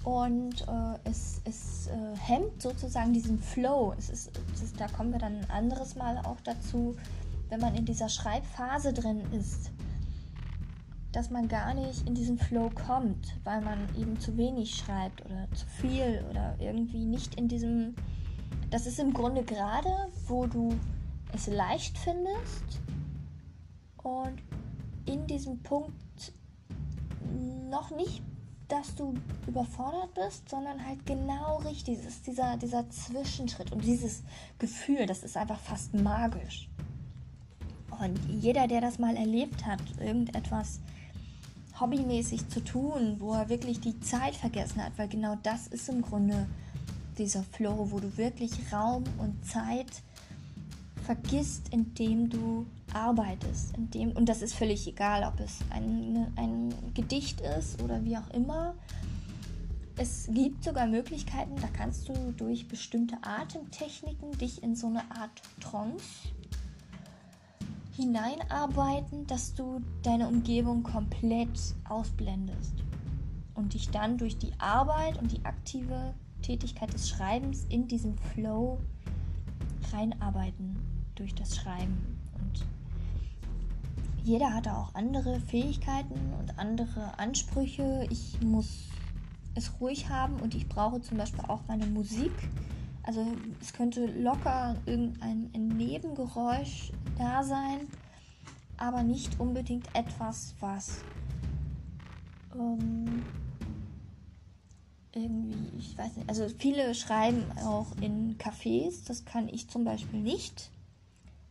und 0.03 0.61
äh, 0.67 0.99
es, 1.09 1.41
es 1.45 1.87
äh, 1.87 2.17
hemmt 2.19 2.61
sozusagen 2.61 3.13
diesen 3.13 3.39
Flow. 3.39 3.93
Es 3.97 4.09
ist, 4.09 4.31
es 4.53 4.63
ist, 4.63 4.79
da 4.79 4.87
kommen 4.87 5.11
wir 5.11 5.19
dann 5.19 5.37
ein 5.37 5.49
anderes 5.49 5.95
Mal 5.95 6.17
auch 6.25 6.41
dazu, 6.43 6.95
wenn 7.49 7.59
man 7.59 7.75
in 7.75 7.85
dieser 7.85 8.09
Schreibphase 8.09 8.93
drin 8.93 9.21
ist 9.31 9.71
dass 11.13 11.29
man 11.29 11.47
gar 11.47 11.75
nicht 11.75 12.07
in 12.07 12.15
diesen 12.15 12.39
Flow 12.39 12.71
kommt, 12.87 13.39
weil 13.43 13.61
man 13.61 13.87
eben 13.95 14.19
zu 14.19 14.35
wenig 14.35 14.75
schreibt 14.75 15.23
oder 15.23 15.47
zu 15.53 15.65
viel 15.67 16.25
oder 16.29 16.55
irgendwie 16.59 17.05
nicht 17.05 17.35
in 17.35 17.47
diesem. 17.47 17.95
Das 18.71 18.87
ist 18.87 18.99
im 18.99 19.13
Grunde 19.13 19.43
gerade, 19.43 19.89
wo 20.27 20.47
du 20.47 20.73
es 21.31 21.45
leicht 21.45 21.97
findest 21.99 22.81
und 24.01 24.41
in 25.05 25.27
diesem 25.27 25.61
Punkt 25.61 26.33
noch 27.69 27.91
nicht, 27.91 28.23
dass 28.73 28.95
du 28.95 29.13
überfordert 29.45 30.15
bist, 30.15 30.49
sondern 30.49 30.83
halt 30.83 31.05
genau 31.05 31.57
richtig. 31.57 31.99
Es 31.99 32.15
ist 32.15 32.27
dieser, 32.27 32.57
dieser 32.57 32.89
Zwischenschritt 32.89 33.71
und 33.71 33.83
dieses 33.85 34.23
Gefühl, 34.57 35.05
das 35.05 35.23
ist 35.23 35.37
einfach 35.37 35.59
fast 35.59 35.93
magisch. 35.93 36.67
Und 38.01 38.19
jeder, 38.27 38.67
der 38.67 38.81
das 38.81 38.97
mal 38.97 39.15
erlebt 39.15 39.63
hat, 39.67 39.79
irgendetwas 39.99 40.79
hobbymäßig 41.79 42.49
zu 42.49 42.63
tun, 42.63 43.17
wo 43.19 43.33
er 43.33 43.47
wirklich 43.47 43.79
die 43.79 43.99
Zeit 43.99 44.35
vergessen 44.35 44.83
hat, 44.83 44.93
weil 44.97 45.07
genau 45.07 45.37
das 45.43 45.67
ist 45.67 45.87
im 45.89 46.01
Grunde 46.01 46.47
dieser 47.19 47.43
Flow, 47.43 47.91
wo 47.91 47.99
du 47.99 48.17
wirklich 48.17 48.51
Raum 48.71 49.03
und 49.19 49.45
Zeit 49.45 50.01
vergisst, 51.03 51.69
indem 51.71 52.29
du 52.29 52.65
arbeitest. 52.93 53.75
Indem, 53.77 54.11
und 54.11 54.27
das 54.27 54.41
ist 54.41 54.55
völlig 54.55 54.87
egal, 54.87 55.23
ob 55.23 55.39
es 55.39 55.59
ein, 55.69 56.31
ein 56.35 56.73
Gedicht 56.93 57.41
ist 57.41 57.81
oder 57.81 58.03
wie 58.03 58.17
auch 58.17 58.29
immer. 58.31 58.75
Es 59.95 60.27
gibt 60.31 60.63
sogar 60.63 60.87
Möglichkeiten, 60.87 61.55
da 61.61 61.67
kannst 61.67 62.09
du 62.09 62.13
durch 62.35 62.67
bestimmte 62.67 63.17
Atemtechniken 63.21 64.31
dich 64.39 64.63
in 64.63 64.75
so 64.75 64.87
eine 64.87 65.03
Art 65.11 65.41
Trance 65.59 66.29
hineinarbeiten, 67.95 69.27
dass 69.27 69.53
du 69.53 69.81
deine 70.01 70.27
Umgebung 70.27 70.81
komplett 70.81 71.59
ausblendest 71.87 72.73
und 73.53 73.75
dich 73.75 73.91
dann 73.91 74.17
durch 74.17 74.35
die 74.37 74.51
Arbeit 74.57 75.21
und 75.21 75.31
die 75.31 75.45
aktive 75.45 76.15
Tätigkeit 76.41 76.91
des 76.91 77.07
Schreibens 77.09 77.67
in 77.69 77.87
diesen 77.87 78.17
Flow 78.17 78.79
reinarbeiten 79.91 80.92
durch 81.15 81.35
das 81.35 81.55
Schreiben. 81.55 82.19
Und 82.39 82.65
jeder 84.23 84.53
hat 84.53 84.65
da 84.65 84.77
auch 84.77 84.95
andere 84.95 85.39
Fähigkeiten 85.39 86.33
und 86.39 86.57
andere 86.57 87.17
Ansprüche. 87.19 88.07
Ich 88.09 88.39
muss 88.41 88.89
es 89.55 89.71
ruhig 89.79 90.09
haben 90.09 90.35
und 90.37 90.55
ich 90.55 90.67
brauche 90.67 91.01
zum 91.01 91.17
Beispiel 91.17 91.45
auch 91.47 91.61
meine 91.67 91.85
Musik. 91.85 92.31
Also 93.03 93.25
es 93.61 93.73
könnte 93.73 94.05
locker 94.05 94.75
irgendein 94.85 95.51
Nebengeräusch 95.51 96.91
da 97.17 97.43
sein, 97.43 97.81
aber 98.77 99.03
nicht 99.03 99.39
unbedingt 99.39 99.87
etwas, 99.93 100.55
was 100.61 101.03
ähm, 102.55 103.23
irgendwie, 105.13 105.77
ich 105.77 105.97
weiß 105.97 106.15
nicht, 106.15 106.29
also 106.29 106.47
viele 106.57 106.95
schreiben 106.95 107.43
auch 107.65 107.87
in 108.01 108.37
Cafés, 108.37 109.05
das 109.05 109.25
kann 109.25 109.47
ich 109.49 109.69
zum 109.69 109.83
Beispiel 109.83 110.21
nicht, 110.21 110.71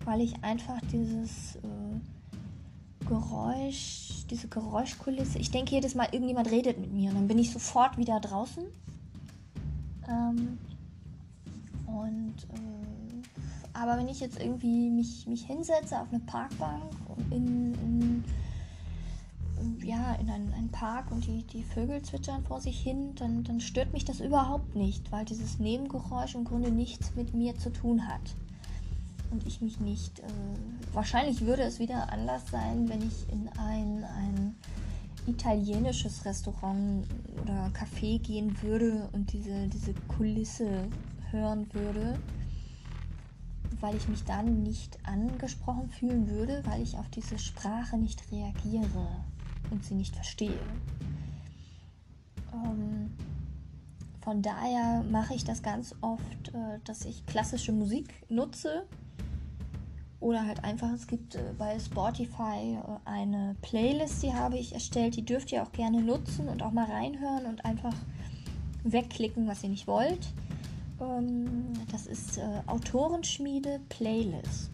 weil 0.05 0.21
ich 0.21 0.43
einfach 0.43 0.81
dieses 0.93 1.57
äh, 1.57 3.07
Geräusch, 3.09 4.27
diese 4.31 4.49
Geräuschkulisse, 4.49 5.39
ich 5.39 5.51
denke 5.51 5.73
jedes 5.73 5.95
Mal, 5.95 6.09
irgendjemand 6.13 6.51
redet 6.51 6.79
mit 6.79 6.93
mir 6.93 7.11
und 7.11 7.17
dann 7.17 7.29
bin 7.29 7.39
ich 7.39 7.53
sofort 7.53 7.99
wieder 7.99 8.21
draußen. 8.21 8.65
Ähm, 10.09 10.59
und 11.87 12.35
äh, 12.55 13.73
aber 13.75 13.97
wenn 13.99 14.09
ich 14.09 14.21
jetzt 14.21 14.41
irgendwie 14.41 14.91
mich, 14.91 15.27
mich 15.27 15.47
hinsetze 15.47 15.99
auf 15.99 16.09
eine 16.11 16.21
Parkbank 16.21 16.93
in, 17.31 17.75
in 17.75 18.25
ja, 19.85 20.15
in 20.15 20.29
einen, 20.29 20.53
einen, 20.55 20.71
Park 20.71 21.11
und 21.11 21.27
die, 21.27 21.45
die 21.45 21.63
Vögel 21.63 22.03
zwitschern 22.03 22.45
vor 22.45 22.61
sich 22.61 22.81
hin, 22.81 23.15
dann, 23.17 23.45
dann 23.45 23.61
stört 23.61 23.93
mich 23.93 24.05
das 24.05 24.21
überhaupt 24.21 24.75
nicht, 24.75 25.13
weil 25.13 25.25
dieses 25.25 25.59
Nebengeräusch 25.59 26.35
im 26.35 26.45
Grunde 26.45 26.71
nichts 26.71 27.15
mit 27.15 27.35
mir 27.35 27.57
zu 27.57 27.71
tun 27.71 28.09
hat. 28.09 28.35
Und 29.33 29.47
ich 29.47 29.61
mich 29.61 29.81
nicht. 29.81 30.21
Äh, 30.21 30.25
wahrscheinlich 30.93 31.41
würde 31.41 31.63
es 31.63 31.79
wieder 31.79 32.13
anders 32.13 32.43
sein, 32.51 32.89
wenn 32.89 33.03
ich 33.03 33.29
in 33.31 33.49
ein, 33.59 34.05
ein 34.05 34.57
italienisches 35.27 36.25
Restaurant 36.25 37.07
oder 37.43 37.71
Café 37.75 38.21
gehen 38.21 38.61
würde 38.63 39.09
und 39.13 39.33
diese, 39.33 39.67
diese 39.69 39.95
Kulisse 40.09 40.87
hören 41.31 41.67
würde 41.73 42.19
weil 43.83 43.97
ich 43.97 44.09
mich 44.09 44.25
dann 44.25 44.63
nicht 44.63 44.97
angesprochen 45.05 45.91
fühlen 45.91 46.29
würde, 46.31 46.63
weil 46.65 46.81
ich 46.81 46.97
auf 46.97 47.09
diese 47.11 47.39
Sprache 47.39 47.99
nicht 47.99 48.23
reagiere 48.31 49.25
und 49.71 49.85
sie 49.85 49.95
nicht 49.95 50.15
verstehe. 50.15 50.59
Ähm, 52.55 53.13
von 54.21 54.41
daher 54.41 55.03
mache 55.11 55.35
ich 55.35 55.45
das 55.45 55.63
ganz 55.63 55.97
oft, 56.01 56.49
äh, 56.55 56.79
dass 56.85 57.05
ich 57.05 57.27
klassische 57.27 57.73
Musik 57.73 58.15
nutze 58.31 58.87
oder 60.23 60.47
halt 60.47 60.65
einfach, 60.65 60.91
es 60.93 61.07
gibt 61.07 61.35
äh, 61.35 61.41
bei 61.59 61.79
Spotify 61.79 62.79
äh, 62.79 62.81
eine 63.05 63.57
Playlist, 63.61 64.23
die 64.23 64.33
habe 64.33 64.57
ich 64.57 64.73
erstellt, 64.73 65.17
die 65.17 65.25
dürft 65.25 65.53
ihr 65.53 65.63
auch 65.63 65.73
gerne 65.73 66.01
nutzen 66.01 66.49
und 66.49 66.63
auch 66.63 66.71
mal 66.71 66.87
reinhören 66.87 67.47
und 67.47 67.65
einfach 67.65 67.95
wegklicken, 68.85 69.47
was 69.49 69.63
ihr 69.63 69.71
nicht 69.71 69.87
wollt. 69.87 70.29
Ähm, 71.01 71.73
das 71.91 72.07
ist 72.07 72.39
äh, 72.39 72.63
Autorenschmiede 72.67 73.81
Playlist. 73.89 74.71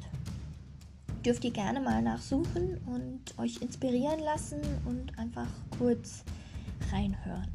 Dürft 1.24 1.44
ihr 1.44 1.50
gerne 1.50 1.80
mal 1.80 2.02
nachsuchen 2.02 2.78
und 2.86 3.38
euch 3.38 3.60
inspirieren 3.60 4.20
lassen 4.20 4.60
und 4.86 5.18
einfach 5.18 5.48
kurz 5.78 6.22
reinhören. 6.92 7.48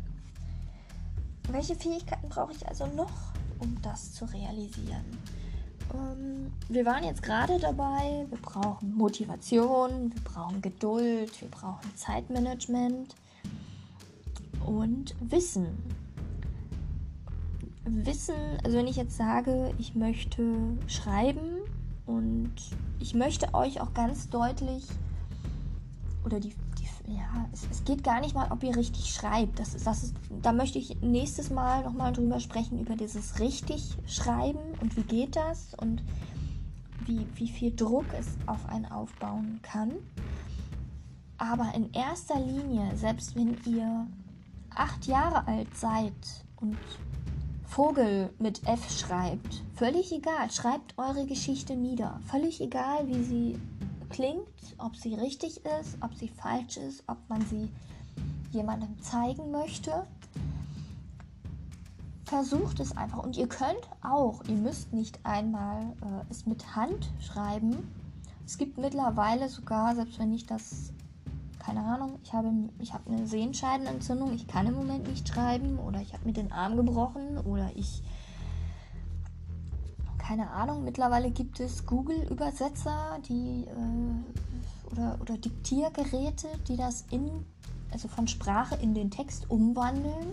Welche 1.49 1.75
Fähigkeiten 1.75 2.29
brauche 2.29 2.53
ich 2.53 2.67
also 2.67 2.88
noch, 2.88 3.12
um 3.60 3.77
das 3.82 4.13
zu 4.13 4.25
realisieren? 4.25 5.06
Ähm, 5.93 6.52
wir 6.69 6.86
waren 6.86 7.04
jetzt 7.04 7.24
gerade 7.24 7.60
dabei, 7.60 8.26
wir 8.30 8.38
brauchen 8.41 8.96
Motivation, 8.96 10.13
wir 10.13 10.22
brauchen 10.24 10.62
Geduld, 10.62 11.41
wir 11.41 11.50
brauchen 11.50 11.96
Zeitmanagement 11.96 13.15
und 14.65 15.15
Wissen. 15.19 15.67
Wissen, 17.86 18.36
also 18.63 18.78
wenn 18.78 18.88
ich 18.88 18.96
jetzt 18.96 19.17
sage, 19.17 19.74
ich 19.78 19.93
möchte 19.93 20.43
schreiben 20.88 21.60
und 22.06 22.54
ich 23.00 23.13
möchte 23.13 23.54
euch 23.54 23.82
auch 23.82 23.93
ganz 23.93 24.30
deutlich, 24.30 24.88
oder 26.25 26.39
die, 26.39 26.53
die 26.79 26.83
ja, 27.07 27.49
es, 27.51 27.67
es, 27.69 27.83
geht 27.83 28.03
gar 28.03 28.21
nicht 28.21 28.33
mal, 28.33 28.49
ob 28.51 28.63
ihr 28.63 28.75
richtig 28.75 29.13
schreibt. 29.13 29.59
Das 29.59 29.75
das 29.83 30.03
ist, 30.03 30.15
da 30.41 30.53
möchte 30.53 30.79
ich 30.79 31.01
nächstes 31.01 31.49
Mal 31.49 31.83
nochmal 31.83 32.13
drüber 32.13 32.39
sprechen, 32.39 32.79
über 32.79 32.95
dieses 32.95 33.39
richtig 33.39 33.97
Schreiben 34.07 34.59
und 34.81 34.95
wie 34.95 35.03
geht 35.03 35.36
das 35.36 35.73
und 35.75 36.01
wie, 37.05 37.27
wie 37.36 37.49
viel 37.49 37.75
Druck 37.75 38.05
es 38.17 38.27
auf 38.45 38.65
einen 38.69 38.86
aufbauen 38.86 39.59
kann. 39.62 39.91
Aber 41.38 41.73
in 41.75 41.91
erster 41.91 42.39
Linie, 42.39 42.95
selbst 42.95 43.36
wenn 43.36 43.57
ihr 43.65 44.07
acht 44.73 45.05
Jahre 45.05 45.45
alt 45.47 45.75
seid 45.75 46.13
und 46.55 46.77
Vogel 47.65 48.29
mit 48.39 48.65
F 48.65 48.89
schreibt, 48.89 49.62
völlig 49.73 50.13
egal, 50.13 50.49
schreibt 50.51 50.97
eure 50.97 51.25
Geschichte 51.25 51.75
nieder. 51.75 52.19
Völlig 52.27 52.62
egal, 52.62 53.07
wie 53.07 53.23
sie 53.23 53.59
klingt, 54.13 54.47
ob 54.78 54.95
sie 54.95 55.15
richtig 55.15 55.65
ist, 55.65 55.97
ob 55.99 56.13
sie 56.13 56.30
falsch 56.30 56.78
ist, 56.78 57.04
ob 57.08 57.17
man 57.28 57.41
sie 57.47 57.69
jemandem 58.52 59.02
zeigen 59.02 59.52
möchte. 59.52 60.08
Versucht 62.26 62.80
es 62.80 62.95
einfach. 62.95 63.17
Und 63.17 63.36
ihr 63.36 63.47
könnt 63.47 63.89
auch, 64.02 64.41
ihr 64.47 64.56
müsst 64.56 64.93
nicht 64.93 65.19
einmal 65.23 65.82
äh, 66.02 66.32
es 66.32 66.45
mit 66.45 66.76
Hand 66.76 67.10
schreiben. 67.19 67.91
Es 68.45 68.58
gibt 68.58 68.78
mittlerweile 68.78 69.49
sogar, 69.49 69.95
selbst 69.95 70.19
wenn 70.19 70.34
ich 70.34 70.45
das, 70.45 70.93
keine 71.60 71.82
Ahnung, 71.82 72.19
ich 72.23 72.34
habe, 72.34 72.52
ich 72.80 72.93
habe 72.93 73.12
eine 73.12 73.28
Sehenscheidenentzündung, 73.28 74.34
ich 74.34 74.47
kann 74.47 74.67
im 74.67 74.76
Moment 74.76 75.08
nicht 75.08 75.28
schreiben 75.28 75.80
oder 75.80 76.02
ich 76.02 76.13
habe 76.13 76.26
mir 76.26 76.34
den 76.34 76.52
Arm 76.52 76.78
gebrochen 76.78 77.39
oder 77.39 77.71
ich 77.76 78.04
keine 80.23 80.49
Ahnung, 80.51 80.86
mittlerweile 80.86 81.31
gibt 81.31 81.59
es 81.59 81.86
Google-Übersetzer, 81.86 83.19
die 83.27 83.65
äh, 83.65 84.91
oder, 84.91 85.17
oder 85.19 85.38
Diktiergeräte, 85.38 86.47
die 86.67 86.77
das 86.77 87.05
in, 87.12 87.45
also 87.91 88.07
von 88.07 88.27
Sprache 88.27 88.75
in 88.75 88.93
den 88.93 89.12
Text 89.12 89.49
umwandeln. 89.49 90.31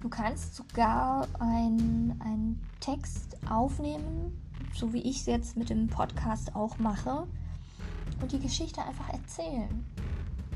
Du 0.00 0.08
kannst 0.08 0.54
sogar 0.54 1.26
einen 1.40 2.60
Text 2.80 3.36
aufnehmen, 3.50 4.40
so 4.74 4.92
wie 4.92 5.00
ich 5.00 5.20
es 5.20 5.26
jetzt 5.26 5.56
mit 5.56 5.70
dem 5.70 5.88
Podcast 5.88 6.54
auch 6.54 6.78
mache, 6.78 7.26
und 8.22 8.30
die 8.30 8.38
Geschichte 8.38 8.80
einfach 8.82 9.08
erzählen. 9.12 9.84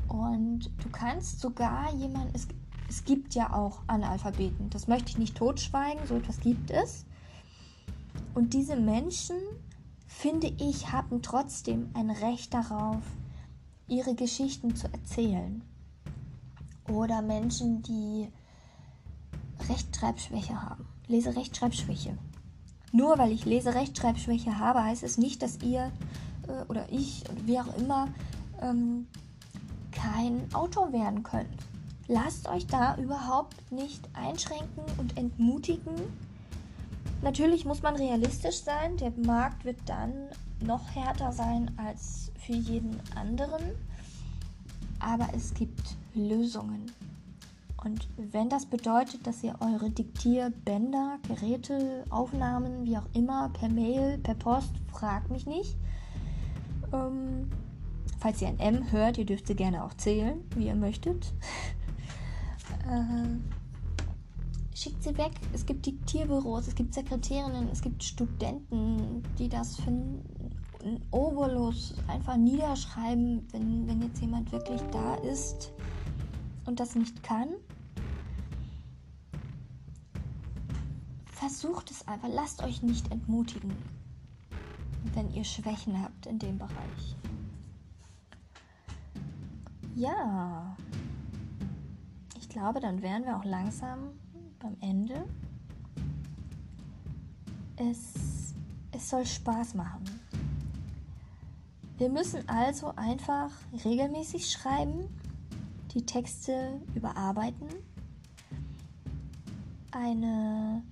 Und 0.07 0.71
du 0.81 0.89
kannst 0.91 1.41
sogar 1.41 1.93
jemanden, 1.93 2.31
es, 2.33 2.47
es 2.87 3.03
gibt 3.03 3.35
ja 3.35 3.53
auch 3.53 3.81
Analphabeten, 3.87 4.69
das 4.69 4.87
möchte 4.87 5.09
ich 5.09 5.17
nicht 5.17 5.35
totschweigen, 5.35 6.07
so 6.07 6.15
etwas 6.15 6.39
gibt 6.39 6.71
es. 6.71 7.05
Und 8.33 8.53
diese 8.53 8.75
Menschen, 8.75 9.37
finde 10.07 10.47
ich, 10.47 10.91
haben 10.91 11.21
trotzdem 11.21 11.89
ein 11.93 12.09
Recht 12.09 12.53
darauf, 12.53 13.01
ihre 13.87 14.15
Geschichten 14.15 14.75
zu 14.75 14.87
erzählen. 14.91 15.63
Oder 16.89 17.21
Menschen, 17.21 17.81
die 17.81 18.27
Rechtschreibschwäche 19.67 20.61
haben. 20.61 20.85
Leserechtschreibschwäche. 21.07 22.17
Nur 22.91 23.17
weil 23.17 23.31
ich 23.31 23.45
Leserechtschreibschwäche 23.45 24.57
habe, 24.57 24.83
heißt 24.83 25.03
es 25.03 25.17
nicht, 25.17 25.41
dass 25.41 25.61
ihr 25.61 25.91
äh, 26.47 26.63
oder 26.67 26.91
ich 26.91 27.23
oder 27.29 27.47
wie 27.47 27.59
auch 27.59 27.77
immer 27.77 28.07
ähm, 28.61 29.07
kein 29.91 30.53
Autor 30.53 30.91
werden 30.91 31.23
könnt. 31.23 31.47
Lasst 32.07 32.47
euch 32.47 32.65
da 32.65 32.95
überhaupt 32.97 33.71
nicht 33.71 34.09
einschränken 34.13 34.83
und 34.97 35.17
entmutigen, 35.17 35.95
Natürlich 37.21 37.65
muss 37.65 37.81
man 37.81 37.95
realistisch 37.95 38.63
sein. 38.63 38.95
Der 38.97 39.11
Markt 39.11 39.65
wird 39.65 39.77
dann 39.85 40.13
noch 40.65 40.89
härter 40.95 41.31
sein 41.31 41.71
als 41.77 42.31
für 42.39 42.53
jeden 42.53 42.99
anderen. 43.15 43.61
Aber 44.99 45.27
es 45.35 45.53
gibt 45.53 45.97
Lösungen. 46.13 46.91
Und 47.83 48.07
wenn 48.17 48.49
das 48.49 48.65
bedeutet, 48.65 49.25
dass 49.25 49.43
ihr 49.43 49.55
eure 49.61 49.89
Diktierbänder, 49.89 51.17
Geräte, 51.27 52.03
Aufnahmen, 52.09 52.85
wie 52.85 52.97
auch 52.97 53.07
immer, 53.13 53.49
per 53.49 53.69
Mail, 53.69 54.17
per 54.17 54.35
Post, 54.35 54.71
fragt 54.91 55.31
mich 55.31 55.45
nicht. 55.45 55.77
Ähm, 56.91 57.49
falls 58.19 58.41
ihr 58.41 58.49
ein 58.49 58.59
M 58.59 58.91
hört, 58.91 59.17
ihr 59.17 59.25
dürft 59.25 59.47
sie 59.47 59.55
gerne 59.55 59.83
auch 59.83 59.93
zählen, 59.93 60.41
wie 60.55 60.67
ihr 60.67 60.75
möchtet. 60.75 61.33
äh, 62.89 63.37
schickt 64.73 65.03
sie 65.03 65.17
weg. 65.17 65.31
Es 65.53 65.65
gibt 65.65 65.85
Diktierbüros, 65.85 66.67
es 66.67 66.75
gibt 66.75 66.93
Sekretärinnen, 66.93 67.69
es 67.69 67.81
gibt 67.81 68.03
Studenten, 68.03 69.23
die 69.37 69.49
das 69.49 69.75
für 69.77 69.89
einen 69.89 71.01
Obolus 71.11 71.93
einfach 72.07 72.37
niederschreiben, 72.37 73.47
wenn, 73.51 73.87
wenn 73.87 74.01
jetzt 74.01 74.21
jemand 74.21 74.51
wirklich 74.51 74.81
da 74.91 75.15
ist 75.15 75.73
und 76.65 76.79
das 76.79 76.95
nicht 76.95 77.21
kann. 77.23 77.49
Versucht 81.25 81.89
es 81.91 82.07
einfach, 82.07 82.29
lasst 82.31 82.63
euch 82.63 82.81
nicht 82.83 83.11
entmutigen, 83.11 83.73
wenn 85.13 85.31
ihr 85.33 85.43
Schwächen 85.43 86.01
habt 86.01 86.25
in 86.25 86.39
dem 86.39 86.57
Bereich. 86.57 87.15
Ja, 89.95 90.77
ich 92.37 92.47
glaube, 92.47 92.79
dann 92.79 93.01
wären 93.01 93.25
wir 93.25 93.37
auch 93.37 93.43
langsam 93.43 94.11
beim 94.59 94.75
Ende. 94.81 95.25
Es, 97.77 98.53
es 98.91 99.09
soll 99.09 99.25
Spaß 99.25 99.75
machen. 99.75 100.03
Wir 101.97 102.09
müssen 102.09 102.47
also 102.47 102.93
einfach 102.95 103.51
regelmäßig 103.83 104.49
schreiben, 104.49 105.07
die 105.93 106.05
Texte 106.05 106.79
überarbeiten, 106.95 107.67
eine 109.91 110.83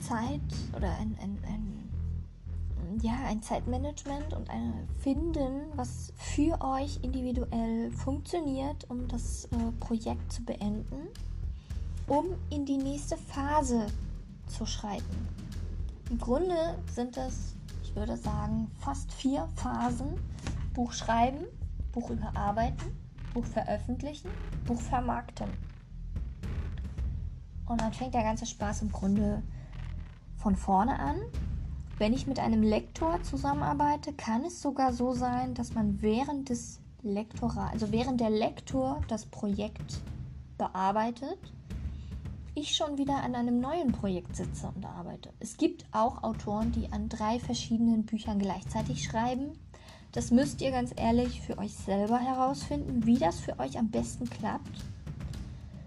Zeit 0.00 0.40
oder 0.74 0.90
ein, 0.98 1.16
ein, 1.20 1.38
ein, 1.46 3.00
ja, 3.02 3.14
ein 3.26 3.42
Zeitmanagement 3.42 4.32
und 4.32 4.48
eine 4.48 4.86
finden, 5.00 5.62
was 5.74 6.12
für 6.16 6.58
euch 6.62 7.00
individuell 7.02 7.90
funktioniert, 7.90 8.88
um 8.88 9.08
das 9.08 9.46
äh, 9.46 9.72
Projekt 9.80 10.32
zu 10.32 10.44
beenden 10.44 11.08
um 12.06 12.26
in 12.50 12.64
die 12.64 12.76
nächste 12.76 13.16
Phase 13.16 13.86
zu 14.46 14.66
schreiten. 14.66 15.28
Im 16.10 16.18
Grunde 16.18 16.78
sind 16.94 17.16
es, 17.16 17.56
ich 17.82 17.94
würde 17.96 18.16
sagen, 18.16 18.70
fast 18.78 19.12
vier 19.12 19.48
Phasen. 19.56 20.18
Buch 20.72 20.92
schreiben, 20.92 21.46
Buch 21.92 22.10
überarbeiten, 22.10 22.92
Buch 23.32 23.46
veröffentlichen, 23.46 24.30
Buch 24.66 24.80
vermarkten. 24.80 25.48
Und 27.66 27.80
dann 27.80 27.92
fängt 27.92 28.14
der 28.14 28.22
ganze 28.22 28.46
Spaß 28.46 28.82
im 28.82 28.92
Grunde 28.92 29.42
von 30.36 30.54
vorne 30.54 30.98
an. 30.98 31.16
Wenn 31.98 32.12
ich 32.12 32.26
mit 32.26 32.38
einem 32.38 32.62
Lektor 32.62 33.22
zusammenarbeite, 33.22 34.12
kann 34.12 34.44
es 34.44 34.60
sogar 34.60 34.92
so 34.92 35.14
sein, 35.14 35.54
dass 35.54 35.72
man 35.72 36.02
während 36.02 36.50
des 36.50 36.80
Lektorats, 37.02 37.72
also 37.72 37.90
während 37.90 38.20
der 38.20 38.30
Lektor 38.30 39.00
das 39.08 39.24
Projekt 39.24 40.02
bearbeitet 40.58 41.38
ich 42.56 42.74
schon 42.74 42.96
wieder 42.98 43.22
an 43.22 43.34
einem 43.34 43.60
neuen 43.60 43.92
Projekt 43.92 44.34
sitze 44.34 44.72
und 44.74 44.84
arbeite. 44.84 45.30
Es 45.40 45.56
gibt 45.58 45.84
auch 45.92 46.22
Autoren, 46.22 46.72
die 46.72 46.90
an 46.90 47.08
drei 47.08 47.38
verschiedenen 47.38 48.06
Büchern 48.06 48.38
gleichzeitig 48.38 49.04
schreiben. 49.04 49.52
Das 50.12 50.30
müsst 50.30 50.62
ihr 50.62 50.70
ganz 50.70 50.92
ehrlich 50.96 51.42
für 51.42 51.58
euch 51.58 51.74
selber 51.74 52.18
herausfinden, 52.18 53.04
wie 53.04 53.18
das 53.18 53.38
für 53.38 53.58
euch 53.58 53.78
am 53.78 53.90
besten 53.90 54.28
klappt. 54.30 54.84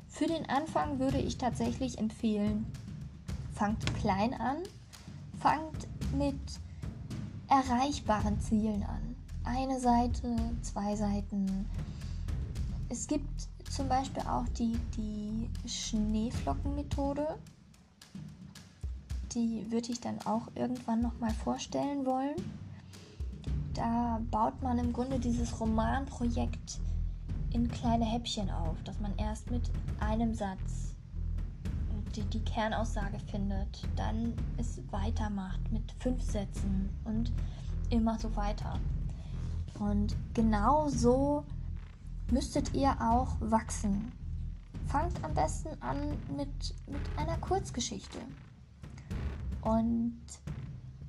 Für 0.08 0.28
den 0.28 0.48
Anfang 0.48 1.00
würde 1.00 1.18
ich 1.18 1.38
tatsächlich 1.38 1.98
empfehlen, 1.98 2.68
fangt 3.54 3.96
klein 3.96 4.34
an, 4.34 4.58
fangt 5.40 5.88
mit 6.16 6.40
erreichbaren 7.48 8.40
Zielen 8.40 8.84
an. 8.84 9.16
Eine 9.44 9.80
Seite, 9.80 10.36
zwei 10.62 10.96
Seiten. 10.96 11.66
Es 12.90 13.08
gibt 13.08 13.48
zum 13.70 13.88
Beispiel 13.88 14.24
auch 14.24 14.48
die, 14.58 14.78
die 14.98 15.50
Schneeflockenmethode. 15.68 17.38
Die 19.34 19.66
würde 19.70 19.92
ich 19.92 20.02
dann 20.02 20.20
auch 20.26 20.48
irgendwann 20.56 21.02
nochmal 21.02 21.32
vorstellen 21.32 22.06
wollen. 22.06 22.36
Da 23.74 24.20
baut 24.32 24.62
man 24.62 24.80
im 24.80 24.92
Grunde 24.92 25.20
dieses 25.20 25.60
Romanprojekt 25.60 26.80
in 27.54 27.70
kleine 27.70 28.06
Häppchen 28.06 28.50
auf, 28.50 28.76
dass 28.84 29.00
man 29.00 29.16
erst 29.18 29.50
mit 29.52 29.70
einem 30.00 30.34
Satz 30.34 30.96
die, 32.16 32.24
die 32.24 32.44
Kernaussage 32.44 33.20
findet, 33.20 33.88
dann 33.96 34.34
es 34.58 34.82
weitermacht 34.92 35.60
mit 35.72 35.84
fünf 36.00 36.22
Sätzen 36.24 36.90
und 37.06 37.32
immer 37.90 38.18
so 38.18 38.36
weiter. 38.36 38.80
Und 39.80 40.16
genau 40.34 40.90
so 40.90 41.46
müsstet 42.32 42.74
ihr 42.74 42.92
auch 43.02 43.36
wachsen. 43.39 44.12
Fangt 44.88 45.24
am 45.24 45.34
besten 45.34 45.70
an 45.82 46.18
mit, 46.36 46.76
mit 46.88 47.02
einer 47.18 47.38
Kurzgeschichte. 47.38 48.20
Und 49.62 50.20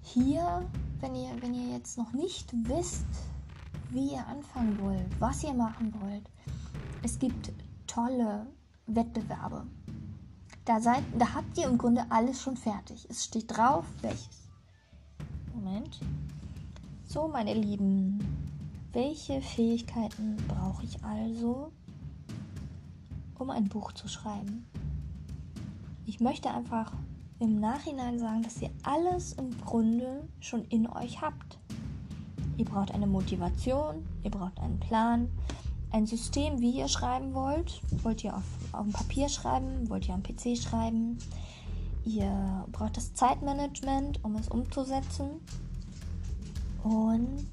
hier, 0.02 0.66
wenn 1.00 1.14
ihr, 1.14 1.30
wenn 1.40 1.54
ihr 1.54 1.76
jetzt 1.76 1.96
noch 1.96 2.12
nicht 2.12 2.52
wisst, 2.68 3.06
wie 3.90 4.12
ihr 4.12 4.26
anfangen 4.26 4.78
wollt, 4.80 5.20
was 5.20 5.42
ihr 5.44 5.54
machen 5.54 5.94
wollt, 6.00 6.28
es 7.02 7.18
gibt 7.18 7.52
tolle 7.86 8.46
Wettbewerbe. 8.86 9.66
Da, 10.64 10.80
seid, 10.80 11.02
da 11.18 11.34
habt 11.34 11.56
ihr 11.58 11.66
im 11.66 11.78
Grunde 11.78 12.04
alles 12.10 12.40
schon 12.40 12.56
fertig. 12.56 13.06
Es 13.08 13.24
steht 13.24 13.56
drauf, 13.56 13.84
welches. 14.02 14.48
Moment. 15.54 16.00
So, 17.04 17.28
meine 17.28 17.54
Lieben, 17.54 18.18
welche 18.92 19.40
Fähigkeiten 19.40 20.36
brauche 20.48 20.84
ich 20.84 21.02
also, 21.04 21.72
um 23.38 23.50
ein 23.50 23.68
Buch 23.68 23.92
zu 23.92 24.08
schreiben? 24.08 24.66
Ich 26.06 26.20
möchte 26.20 26.50
einfach 26.50 26.92
im 27.38 27.60
Nachhinein 27.60 28.18
sagen, 28.18 28.42
dass 28.42 28.60
ihr 28.60 28.70
alles 28.82 29.32
im 29.34 29.56
Grunde 29.60 30.28
schon 30.40 30.64
in 30.66 30.88
euch 30.88 31.20
habt. 31.20 31.58
Ihr 32.56 32.64
braucht 32.64 32.92
eine 32.92 33.06
Motivation, 33.06 34.04
ihr 34.22 34.30
braucht 34.30 34.58
einen 34.60 34.80
Plan, 34.80 35.28
ein 35.92 36.06
System, 36.06 36.60
wie 36.60 36.78
ihr 36.78 36.88
schreiben 36.88 37.32
wollt. 37.32 37.80
Wollt 38.02 38.22
ihr 38.24 38.36
auf, 38.36 38.44
auf 38.72 38.84
dem 38.84 38.92
Papier 38.92 39.28
schreiben? 39.28 39.88
Wollt 39.88 40.08
ihr 40.08 40.14
am 40.14 40.22
PC 40.22 40.56
schreiben? 40.56 41.18
Ihr 42.04 42.66
braucht 42.72 42.96
das 42.96 43.14
Zeitmanagement, 43.14 44.22
um 44.24 44.36
es 44.36 44.48
umzusetzen. 44.48 45.30
Und 46.82 47.50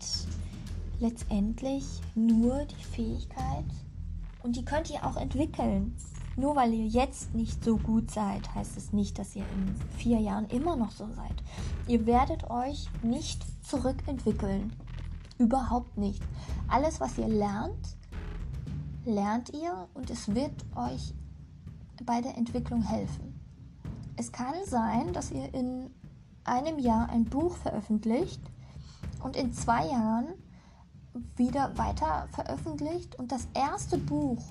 letztendlich 1.00 1.86
nur 2.16 2.66
die 2.66 2.84
Fähigkeit, 2.84 3.66
und 4.44 4.56
die 4.56 4.64
könnt 4.64 4.90
ihr 4.90 5.06
auch 5.06 5.18
entwickeln. 5.18 5.96
Nur 6.38 6.56
weil 6.56 6.74
ihr 6.74 6.86
jetzt 6.86 7.34
nicht 7.34 7.64
so 7.64 7.78
gut 7.78 8.12
seid, 8.12 8.54
heißt 8.54 8.78
es 8.78 8.94
nicht, 8.94 9.18
dass 9.20 9.36
ihr 9.36 9.44
in 9.44 9.76
vier 9.98 10.20
Jahren 10.20 10.48
immer 10.48 10.76
noch 10.76 10.92
so 10.92 11.06
seid. 11.08 11.44
Ihr 11.88 12.06
werdet 12.06 12.50
euch 12.50 12.88
nicht 13.02 13.44
zurückentwickeln. 13.66 14.72
Überhaupt 15.38 15.98
nicht. 15.98 16.22
Alles, 16.68 17.00
was 17.00 17.18
ihr 17.18 17.28
lernt, 17.28 17.98
lernt 19.04 19.50
ihr 19.54 19.88
und 19.96 20.10
es 20.10 20.34
wird 20.34 20.54
euch 20.76 21.14
bei 22.06 22.22
der 22.22 22.38
Entwicklung 22.38 22.84
helfen. 22.84 23.40
Es 24.16 24.32
kann 24.32 24.56
sein, 24.66 25.12
dass 25.12 25.32
ihr 25.32 25.54
in 25.54 25.90
einem 26.44 26.80
Jahr 26.80 27.10
ein 27.10 27.26
Buch 27.26 27.58
veröffentlicht 27.58 28.42
und 29.24 29.36
in 29.36 29.52
zwei 29.52 29.88
Jahren 29.88 30.28
wieder 31.36 31.78
weiter 31.78 32.28
veröffentlicht 32.32 33.18
und 33.18 33.32
das 33.32 33.48
erste 33.54 33.98
Buch 33.98 34.44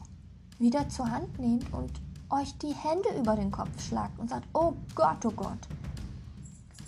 wieder 0.59 0.89
zur 0.89 1.11
Hand 1.11 1.39
nehmt 1.39 1.73
und 1.73 1.93
euch 2.31 2.57
die 2.59 2.75
Hände 2.75 3.09
über 3.19 3.37
den 3.37 3.51
Kopf 3.51 3.81
schlagt 3.83 4.19
und 4.19 4.31
sagt, 4.31 4.47
oh 4.53 4.75
Gott, 4.95 5.25
oh 5.25 5.31
Gott. 5.31 5.69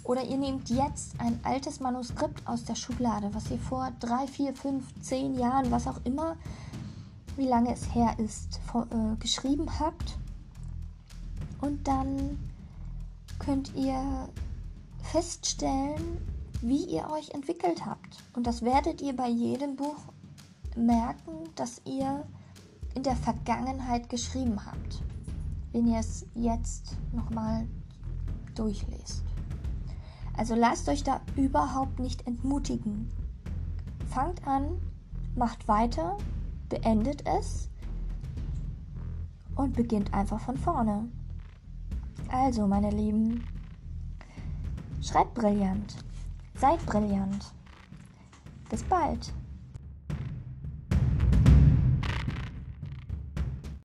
Oder 0.04 0.24
ihr 0.24 0.38
nehmt 0.38 0.70
jetzt 0.70 1.20
ein 1.20 1.38
altes 1.42 1.80
Manuskript 1.80 2.46
aus 2.46 2.64
der 2.64 2.74
Schublade, 2.74 3.28
was 3.34 3.50
ihr 3.50 3.58
vor 3.58 3.92
drei, 4.00 4.26
vier, 4.26 4.54
fünf, 4.54 4.84
zehn 5.02 5.38
Jahren, 5.38 5.70
was 5.70 5.86
auch 5.86 6.00
immer, 6.04 6.36
wie 7.36 7.46
lange 7.46 7.72
es 7.72 7.94
her 7.94 8.14
ist, 8.18 8.60
äh, 8.74 9.16
geschrieben 9.20 9.66
habt. 9.78 10.16
Und 11.60 11.86
dann 11.86 12.38
könnt 13.38 13.74
ihr 13.74 14.28
feststellen, 15.02 16.18
wie 16.60 16.84
ihr 16.84 17.08
euch 17.10 17.30
entwickelt 17.30 17.86
habt. 17.86 18.22
Und 18.34 18.46
das 18.46 18.62
werdet 18.62 19.00
ihr 19.00 19.14
bei 19.14 19.28
jedem 19.28 19.76
Buch 19.76 19.96
merken, 20.76 21.48
dass 21.54 21.80
ihr 21.84 22.24
in 22.94 23.02
der 23.02 23.16
Vergangenheit 23.16 24.08
geschrieben 24.08 24.64
habt, 24.64 25.02
wenn 25.72 25.86
ihr 25.86 25.98
es 25.98 26.26
jetzt 26.34 26.96
nochmal 27.12 27.66
durchlest. 28.54 29.22
Also 30.36 30.54
lasst 30.54 30.88
euch 30.88 31.02
da 31.02 31.20
überhaupt 31.36 31.98
nicht 31.98 32.26
entmutigen. 32.26 33.08
Fangt 34.08 34.46
an, 34.46 34.80
macht 35.36 35.68
weiter, 35.68 36.16
beendet 36.68 37.26
es 37.26 37.68
und 39.56 39.74
beginnt 39.74 40.14
einfach 40.14 40.40
von 40.40 40.56
vorne. 40.56 41.08
Also, 42.30 42.66
meine 42.66 42.90
Lieben, 42.90 43.44
schreibt 45.00 45.34
brillant. 45.34 45.96
Seid 46.60 46.84
brillant. 46.86 47.52
Bis 48.68 48.82
bald. 48.82 49.32